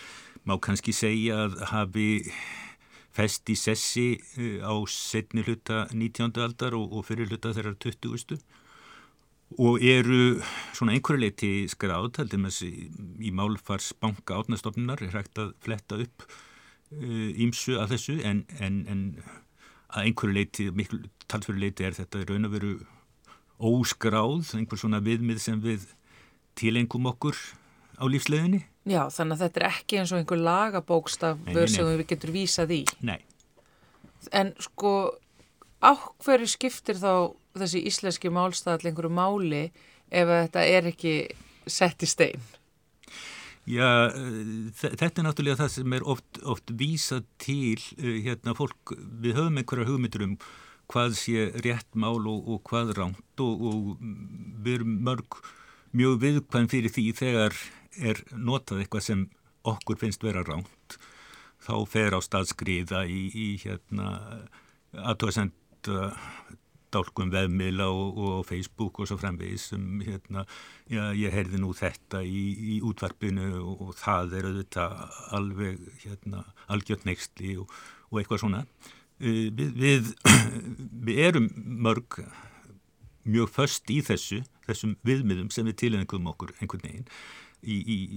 [0.46, 2.10] má kannski segja að hafi
[3.16, 6.34] fest í sessi uh, á setni hluta 19.
[6.42, 8.42] aldar og, og fyrir hluta þeirra 20.
[9.62, 10.42] og eru
[10.74, 12.90] svona einhverju leiti skráð, heldur með þessi
[13.22, 16.26] í málfarsbanka átnastofnunar er hægt að fletta upp
[16.92, 19.02] ímsu að þessu en, en, en
[19.96, 22.74] að einhverju leiti, miklu talsverju leiti er þetta raun að veru
[23.56, 25.88] óskráð, einhver svona viðmið sem við
[26.60, 27.38] tilengum okkur
[27.96, 28.66] á lífsleginni.
[28.86, 32.82] Já, þannig að þetta er ekki eins og einhver lagabókstafur sem við getur vísað í.
[33.08, 33.20] Nei.
[34.36, 35.16] En sko,
[35.86, 39.64] áhverju skiptir þá þessi íslenski málstæðal einhverju máli
[40.12, 41.16] ef þetta er ekki
[41.66, 42.44] sett í stein?
[43.66, 44.14] Já,
[44.78, 49.90] þetta er náttúrulega það sem er oft, oft vísað til hérna fólk, við höfum einhverja
[49.90, 50.36] hugmyndur um
[50.92, 54.04] hvað sé rétt mál og, og hvað ránt og, og
[54.62, 55.40] við erum mörg
[55.98, 57.58] mjög viðkvæm fyrir því þegar
[57.98, 59.26] er notað eitthvað sem
[59.66, 61.00] okkur finnst vera ránt
[61.66, 64.12] þá fer á staðskriða í, í hérna
[64.94, 65.56] aðtóðsend
[66.94, 70.46] dálkum vefmila og, og Facebook og svo framvegis sem hérna,
[70.92, 72.44] já, ég heyrði nú þetta í,
[72.76, 74.98] í útvarpinu og, og það er auðvitað
[75.40, 77.72] alveg hérna, algjört nextli og,
[78.12, 78.66] og eitthvað svona.
[79.20, 80.12] Við, við,
[81.08, 81.50] við erum
[81.88, 82.20] mörg
[83.26, 87.10] mjög först í þessu, þessum viðmiðum sem við tilengum okkur einhvern veginn
[87.66, 88.10] í, í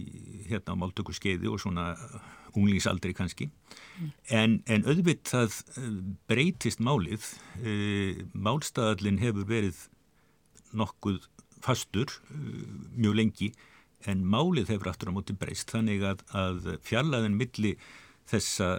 [0.49, 1.92] hérna á máltöku skeiði og svona
[2.57, 4.11] unglingsaldri kannski mm.
[4.34, 5.59] en, en auðvitað
[6.30, 7.26] breytist málið
[7.62, 7.74] e,
[8.32, 9.82] málstæðallin hefur verið
[10.76, 11.24] nokkuð
[11.64, 12.40] fastur e,
[12.96, 13.53] mjög lengi
[14.07, 17.76] en málið hefur aftur á móti breyst þannig að, að fjarlæðin milli
[18.28, 18.76] þessa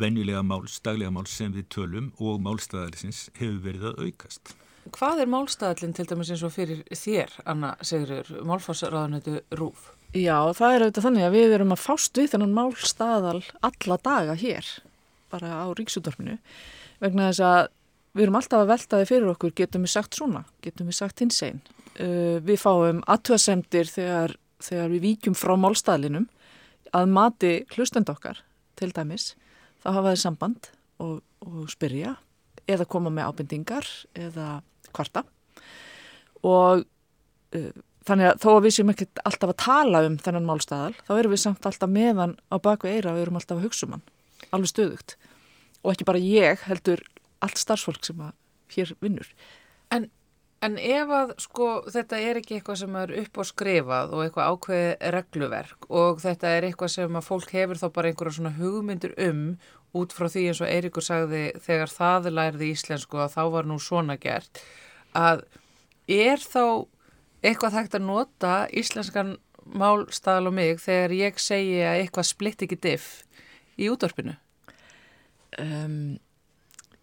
[0.00, 4.54] venjulega máls, daglega máls sem við tölum og málstæðalisins hefur verið að aukast.
[4.94, 9.90] Hvað er málstæðalinn til dæmis eins og fyrir þér, Anna Sigurður, málfossraðanötu Rúf?
[10.16, 14.36] Já, það er auðvitað þannig að við erum að fást við þennan málstaðal alla daga
[14.40, 14.68] hér,
[15.32, 16.36] bara á ríksútorfinu,
[17.02, 17.58] vegna þess að
[18.16, 21.40] við erum alltaf að veltaði fyrir okkur, getum við sagt svona, getum við sagt hins
[21.44, 21.60] einn.
[21.96, 26.28] Uh, við fáum aðtöðasemdir þegar, þegar við víkjum frá málstaðlinum
[26.96, 28.40] að mati hlustend okkar,
[28.80, 29.34] til dæmis,
[29.84, 30.70] þá hafa þið samband
[31.04, 32.14] og, og spyrja
[32.64, 34.48] eða koma með ábendingar eða
[34.96, 35.26] kvarta
[36.46, 40.94] og uh, þannig að þó að við séum ekki alltaf að tala um þennan málstæðal
[41.06, 43.86] þá erum við samt alltaf meðan á baku eira og við erum alltaf að hugsa
[43.88, 44.04] um hann,
[44.50, 45.16] alveg stöðugt
[45.82, 47.02] og ekki bara ég heldur
[47.44, 48.22] allt starfsfólk sem
[48.74, 49.28] hér vinnur.
[49.94, 50.08] En,
[50.64, 54.54] en ef að sko þetta er ekki eitthvað sem er upp á skrifað og eitthvað
[54.54, 59.14] ákveði regluverk og þetta er eitthvað sem að fólk hefur þá bara einhverja svona hugmyndur
[59.28, 59.44] um
[59.96, 63.78] út frá því eins og Eiríkur sagði þegar það lærði íslensku að þá var nú
[63.80, 64.60] svona gert
[65.16, 65.46] að
[66.10, 66.86] er þá
[67.42, 72.78] eitthvað þekkt að nota íslenskan málstæðal og mig þegar ég segi að eitthvað splitt ekki
[72.80, 73.08] diff
[73.76, 74.36] í útvarpinu?
[75.60, 76.18] Um,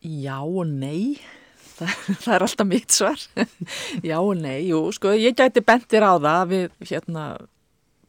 [0.02, 1.18] já og nei,
[1.78, 3.26] það, það er alltaf mitt svar.
[4.10, 7.26] já og nei, jú, sko ég gæti bentir á það við hérna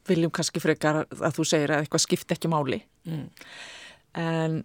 [0.08, 2.82] viljum kannski frekar að þú segir að eitthvað skipti ekki máli.
[3.08, 3.28] Mm.
[4.20, 4.58] En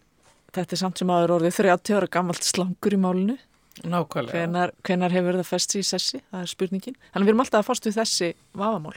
[0.55, 3.38] þetta er samt sem aður orðið 30 ára gammalt slangur í málinu.
[3.86, 4.36] Nákvæmlega.
[4.36, 6.97] Hvenar, hvenar hefur það fest í sessi, það er spurningin.
[7.13, 8.95] Þannig við erum alltaf að fást við þessi vafamál,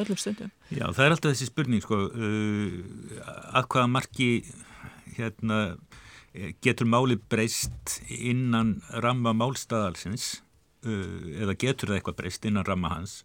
[0.00, 0.52] öllum stundum.
[0.70, 4.28] Já, það er alltaf þessi spurning, sko, uh, að hvaða marki
[5.18, 5.62] hérna,
[6.64, 10.38] getur máli breyst innan ramma málstæðalsins
[10.88, 13.20] uh, eða getur það eitthvað breyst innan ramma hans.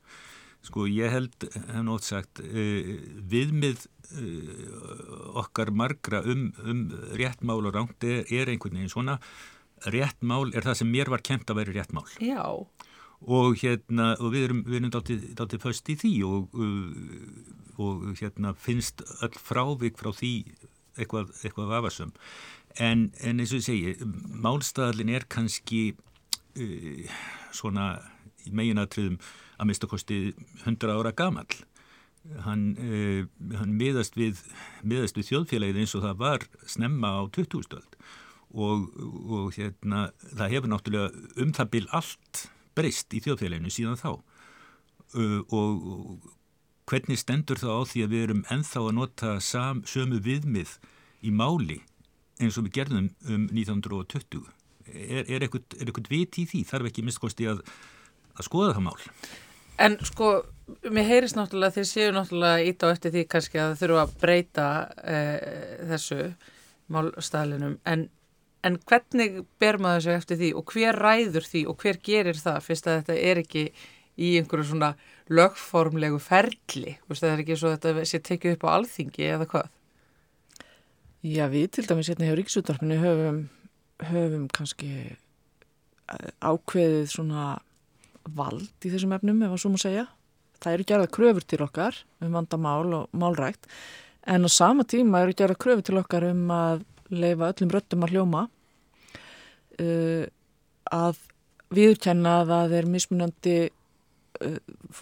[0.67, 2.97] Sko, ég held, hef nótt sagt, uh,
[3.31, 3.87] viðmið
[5.35, 6.85] okkar margra um, um
[7.19, 9.17] rétt mál og ránt er, er einhvern veginn svona
[9.93, 12.07] rétt mál er það sem mér var kent að vera rétt mál.
[12.23, 12.43] Já.
[13.17, 16.57] og hérna og við erum, við erum dáltið föst í því og,
[17.81, 20.33] og hérna finnst öll frávik frá því
[20.97, 22.13] eitthvað, eitthvað vafasum
[22.79, 24.11] en, en eins og ég segi
[24.43, 27.17] málstæðalin er kannski uh,
[27.55, 27.95] svona
[28.45, 29.17] í meginatriðum
[29.57, 30.19] að mista kosti
[30.63, 31.49] 100 ára gamall.
[32.43, 33.23] Hann, uh,
[33.57, 34.41] hann miðast við,
[34.83, 37.96] miðast við þjóðfélagið eins og það var snemma á 2000-stöld
[38.57, 38.87] og,
[39.37, 42.43] og hérna, það hefur náttúrulega um það bil allt
[42.77, 44.11] breyst í þjóðfélaginu síðan þá.
[45.15, 46.33] Uh, og,
[46.87, 50.77] hvernig stendur það á því að við erum enþá að nota sam, sömu viðmið
[51.27, 51.81] í máli
[52.39, 54.45] eins og við gerðum um 1920
[54.93, 56.63] er, er eitthvað vit í því?
[56.69, 57.63] Þarf ekki mistkosti að,
[58.37, 58.99] að skoða það mál?
[59.83, 60.29] En sko,
[60.89, 64.67] mér heyrist náttúrulega þeir séu náttúrulega ít á eftir því kannski að þurfa að breyta
[65.03, 65.17] e,
[65.91, 66.21] þessu
[66.93, 68.07] málstæðlinum en
[68.65, 72.63] en hvernig ber maður sig eftir því og hver ræður því og hver gerir það
[72.65, 73.65] fyrst að þetta er ekki
[74.17, 74.91] í einhverju svona
[75.29, 79.69] lögformlegu ferli, Vist, það er ekki svo þetta sé tekið upp á alþingi eða hvað?
[81.27, 83.39] Já, við til dæmis hérna hjá Ríksúttarpinu höfum,
[84.09, 87.47] höfum kannski eh, ákveðið svona
[88.37, 90.05] vald í þessum efnum, ef að svo má segja.
[90.63, 93.67] Það eru gerða kröfur til okkar um vandamál og málrækt,
[94.27, 98.15] en á sama tíma eru gerða kröfur til okkar um að leifa öllum röttum að
[98.15, 98.45] hljóma,
[99.81, 100.23] uh,
[100.93, 101.19] að
[101.73, 103.57] viðkenna að það er mismunandi,
[104.45, 105.01] uh,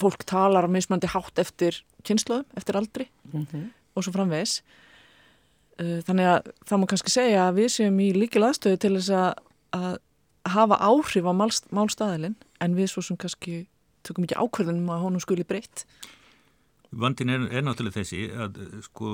[0.00, 3.70] fólk talar mismunandi hátt eftir kynnslöðum, eftir aldri Mm -hmm.
[3.94, 4.62] og svo framvegis.
[5.80, 9.10] Uh, Þannig að það má kannski segja að við séum í líkil aðstöðu til þess
[9.10, 9.32] að,
[9.72, 9.98] að
[10.46, 13.66] hafa áhrif á málst, málstaðilinn en við svo sem kannski
[14.06, 15.86] tökum ekki ákverðunum að honum skuli breytt.
[16.96, 19.12] Vandin er, er náttúrulega þessi að eh, sko,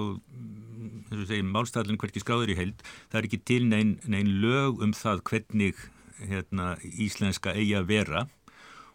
[1.09, 4.83] þess að segja, málstæðlinn hverki skráður í held, það er ekki til neinn nein lög
[4.85, 5.83] um það hvernig
[6.23, 8.27] hérna, íslenska eigi að vera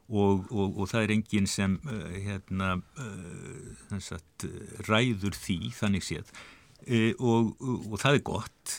[0.08, 4.48] og, og, og það er enginn sem uh, hérna, uh, sagt,
[4.88, 6.32] ræður því, þannig séð,
[6.88, 8.78] uh, og, og það er gott.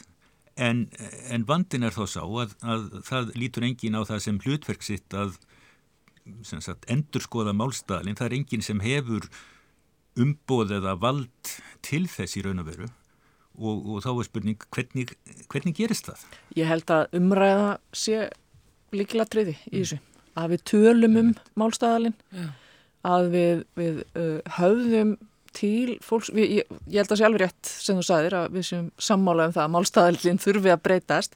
[0.59, 0.87] En,
[1.31, 5.15] en vandin er þá sá að, að það lítur engin á það sem hlutverk sitt
[5.15, 5.37] að
[6.43, 9.29] sagt, endurskoða málstæðlinn, það er enginn sem hefur
[10.19, 11.55] umboð eða vald
[11.87, 12.89] til þess í raun og veru
[13.59, 15.15] og, og þá er spurning hvernig,
[15.51, 16.27] hvernig gerist það?
[16.59, 18.29] Ég held að umræða sé
[18.95, 19.99] líkilatriði í þessu.
[20.39, 22.45] Að við tölum um málstaðalinn, Já.
[23.11, 25.17] að við, við uh, höfðum
[25.57, 28.67] til fólks, við, ég, ég held að sé alveg rétt sem þú sagðir að við
[28.69, 31.35] séum sammála um það að málstaðalinn þurfi að breytast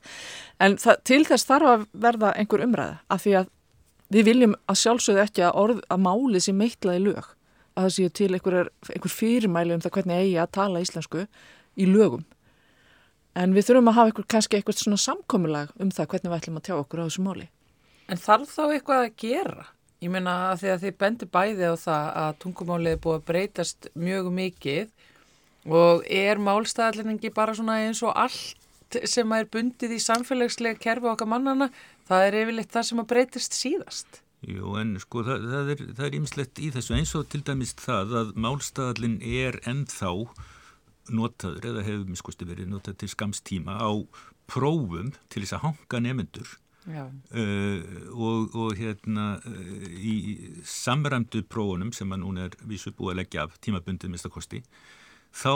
[0.62, 3.50] en það, til þess þarf að verða einhver umræða af því að
[4.12, 7.30] við viljum að sjálfsögðu ekki að, orð, að málið sé meitlaði lög
[7.72, 11.26] að það séu til einhver, einhver fyrirmæli um það hvernig eigi að tala íslensku
[11.76, 12.24] í lögum
[13.38, 16.60] en við þurfum að hafa einhver, kannski eitthvað svona samkomulag um það hvernig við ætlum
[16.60, 17.48] að tjá okkur á þessu máli
[18.10, 19.68] En þarf þá eitthvað að gera?
[20.02, 23.26] Ég meina að því að þið bendir bæði á það að tungumálið er búið að
[23.30, 30.00] breytast mjög mikið og er málstæðalningi bara svona eins og allt sem er bundið í
[30.02, 31.70] samfélagslega kerfi okkar mannana,
[32.08, 34.21] það er yfirleitt það sem að breytist síðast.
[34.42, 38.32] Jú, en sko það, það er, ýmislegt í þessu eins og til dæmis það að
[38.42, 40.10] málstæðalinn er ennþá
[41.14, 43.90] notaður eða hefur miskusti verið notað til skamstíma á
[44.50, 46.58] prófum til þess að hanga nefnendur.
[46.82, 47.78] Uh,
[48.10, 50.14] og, og hérna uh, í
[50.66, 54.64] samræmdu prófunum sem að núna er vísu búið að leggja af tímabundið mistakosti
[55.32, 55.54] þá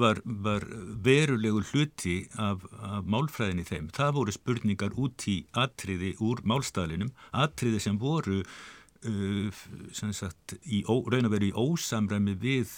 [0.00, 0.64] var, var
[1.04, 3.90] verulegu hluti af, af málfræðinni þeim.
[3.94, 10.82] Það voru spurningar út í atriði úr málstæðlinum, atriði sem voru uh, sem sagt, í
[10.88, 12.72] ó, raun að vera í ósamræmi við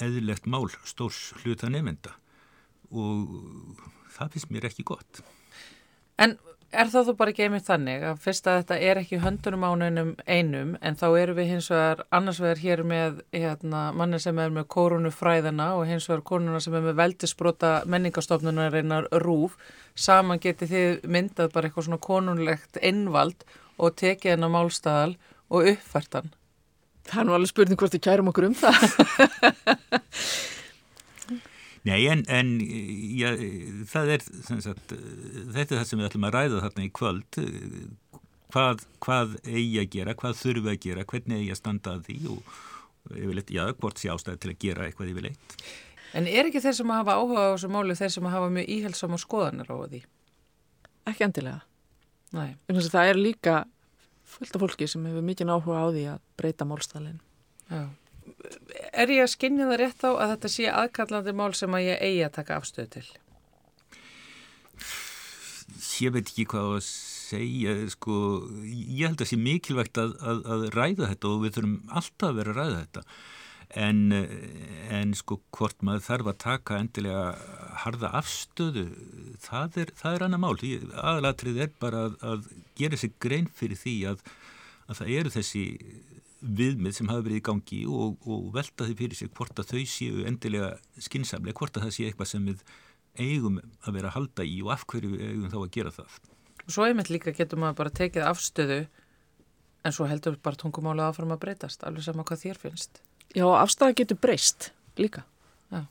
[0.00, 2.14] eðlilegt mál stórs hluta nefnda
[2.90, 3.76] og
[4.16, 5.20] það finnst mér ekki gott.
[6.18, 6.38] En
[6.70, 10.10] er það þú bara ekki einmitt þannig að fyrst að þetta er ekki höndunum ánunum
[10.26, 14.54] einum en þá eru við hins vegar annars vegar hér með hérna, manni sem er
[14.54, 19.58] með korunufræðina og hins vegar konuna sem er með veldisbrota menningastofnunarinnar rúf
[19.98, 23.42] saman geti þið myndað bara eitthvað svona konunlegt innvald
[23.80, 25.16] og tekið hennar málstæðal
[25.50, 26.32] og uppfært hann.
[27.10, 28.82] Það er nú alveg spurning hvort þið kærum okkur um það
[31.88, 33.30] Nei, en, en já,
[33.88, 37.38] það er, sagt, þetta er það sem við ætlum að ræða þarna í kvöld,
[38.52, 42.18] hvað, hvað eigi að gera, hvað þurfi að gera, hvernig eigi að standa að því
[42.34, 42.58] og
[43.16, 45.56] yfirleitt, já, hvort sé ástæði til að gera eitthvað yfirleitt.
[46.16, 49.16] En er ekki þeir sem hafa áhuga á þessu máli þeir sem hafa mjög íhelsam
[49.22, 50.00] skoðanir á því?
[51.10, 51.60] Ekki endilega.
[52.36, 52.50] Nei.
[52.68, 53.56] Það er líka
[54.30, 57.20] fullt af fólki sem hefur mikið áhuga á því að breyta málstælinn.
[57.70, 57.82] Já.
[58.90, 62.04] Er ég að skinja það rétt á að þetta sé aðkallandi mál sem að ég
[62.06, 63.08] eigi að taka afstöðu til?
[66.00, 68.14] Ég veit ekki hvað að segja, sko,
[68.64, 72.30] ég held að það sé mikilvægt að, að, að ræða þetta og við þurfum alltaf
[72.30, 73.04] að vera að ræða þetta.
[73.80, 74.00] En,
[74.90, 77.26] en sko hvort maður þarf að taka endilega
[77.84, 78.88] harða afstöðu,
[79.44, 80.56] það er, það er annað mál.
[81.04, 82.48] Aðalatrið er bara að, að
[82.80, 84.24] gera sig grein fyrir því að
[84.90, 85.64] það eru þessi
[86.40, 89.82] viðmið sem hafa verið í gangi og, og velta því fyrir sig hvort að þau
[89.92, 92.62] séu endilega skinsamlega, hvort að það sé eitthvað sem við
[93.20, 96.16] eigum að vera að halda í og af hverju við eigum þá að gera það.
[96.64, 98.80] Og svo einmitt líka getur maður bara tekið afstöðu
[99.84, 103.02] en svo heldur bara tungumála áfram að breytast, alveg sama hvað þér finnst.
[103.36, 104.70] Já, afstæða getur breyst
[105.00, 105.24] líka.
[105.72, 105.84] Já.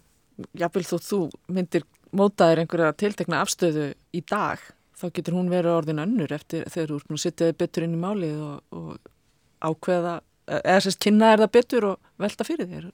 [0.61, 1.21] Jáfnvel þó þú
[1.51, 1.85] myndir
[2.15, 4.61] mótaðir einhverja tiltekna afstöðu í dag,
[4.97, 7.85] þá getur hún verið orðin önnur eftir þegar þú ert búin að setja þig betur
[7.85, 10.15] inn í málið og, og ákveða
[10.57, 12.89] eða sérst kynna er það betur og velta fyrir þér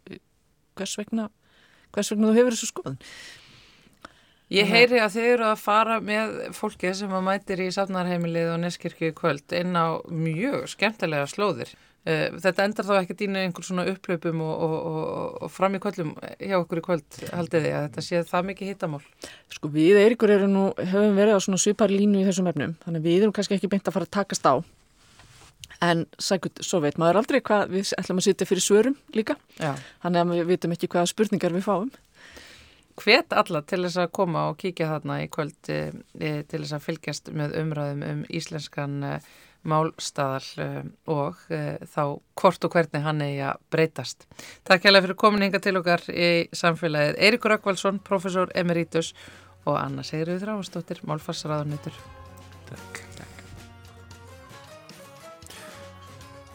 [0.76, 1.30] hvers vegna,
[1.96, 3.02] hvers vegna þú hefur þessu skoðun
[4.54, 8.60] Ég heyri að þið eru að fara með fólkið sem að mætir í safnarheimilið og
[8.62, 11.72] neskirkju í kvöld inn á mjög skemmtilega slóðir.
[12.06, 15.82] Eh, Þetta endar þá ekki dýna einhver svona upplöpum og, og, og, og fram í
[15.82, 19.02] kvöldum hjá okkur í kvöld haldið þið að þetta sé það mikið hittamál.
[19.58, 23.08] Sko við Eiríkur eru nú, höfum verið á svona svipar línu í þessum efnum, þannig
[23.08, 24.62] við erum kannski ekki beint að fara að takast á.
[25.86, 29.74] En sækut, svo veit maður aldrei hvað við ætlum að sitja fyrir svörum líka, Já.
[30.04, 31.90] þannig að við vitum ekki hvaða spurningar við fáum.
[32.96, 35.82] Hvet alla til þess að koma og kíkja þarna í kvöld e,
[36.48, 39.18] til þess að fylgjast með umræðum um íslenskan e,
[39.68, 40.70] málstaðal e,
[41.12, 41.42] og
[41.92, 42.02] þá
[42.40, 44.28] hvort og hvernig hann eigi að breytast.
[44.64, 47.20] Takk hérlega fyrir komin hinga til okkar í samfélagið.
[47.20, 49.12] Eiríkur Akvalsson, professor emeritus
[49.66, 52.04] og Anna Sigriður Þráastóttir, málfarsraðunitur.
[52.72, 53.35] Takk.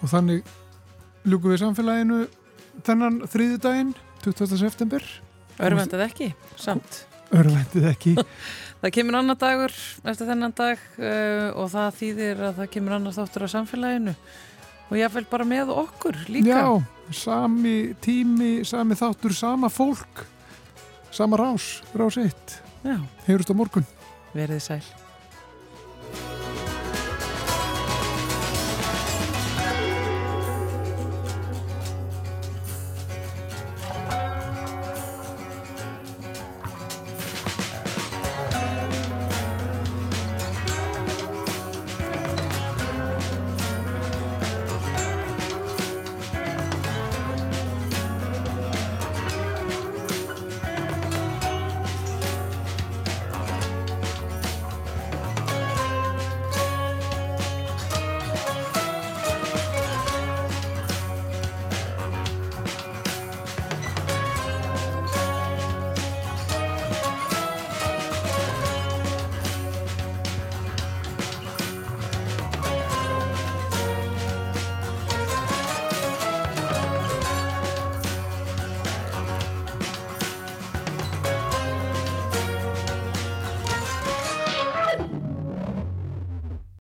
[0.01, 0.55] Og þannig
[1.29, 2.21] ljúkum við samfélaginu
[2.87, 3.95] þennan þriðjudaginn,
[4.25, 4.59] 20.
[4.61, 5.05] september.
[5.61, 6.29] Örvendið ekki,
[6.61, 7.03] samt.
[7.37, 8.15] Örvendið ekki.
[8.81, 9.75] Það kemur annar dagur
[10.09, 14.15] eftir þennan dag uh, og það þýðir að það kemur annar þáttur á samfélaginu
[14.89, 16.49] og ég vil bara með okkur líka.
[16.49, 20.25] Já, sami tími, sami þáttur, sama fólk,
[21.13, 22.57] sama rás, rás eitt.
[22.81, 22.97] Já,
[23.29, 23.85] Heyrust á morgun.
[24.33, 24.83] verið sæl.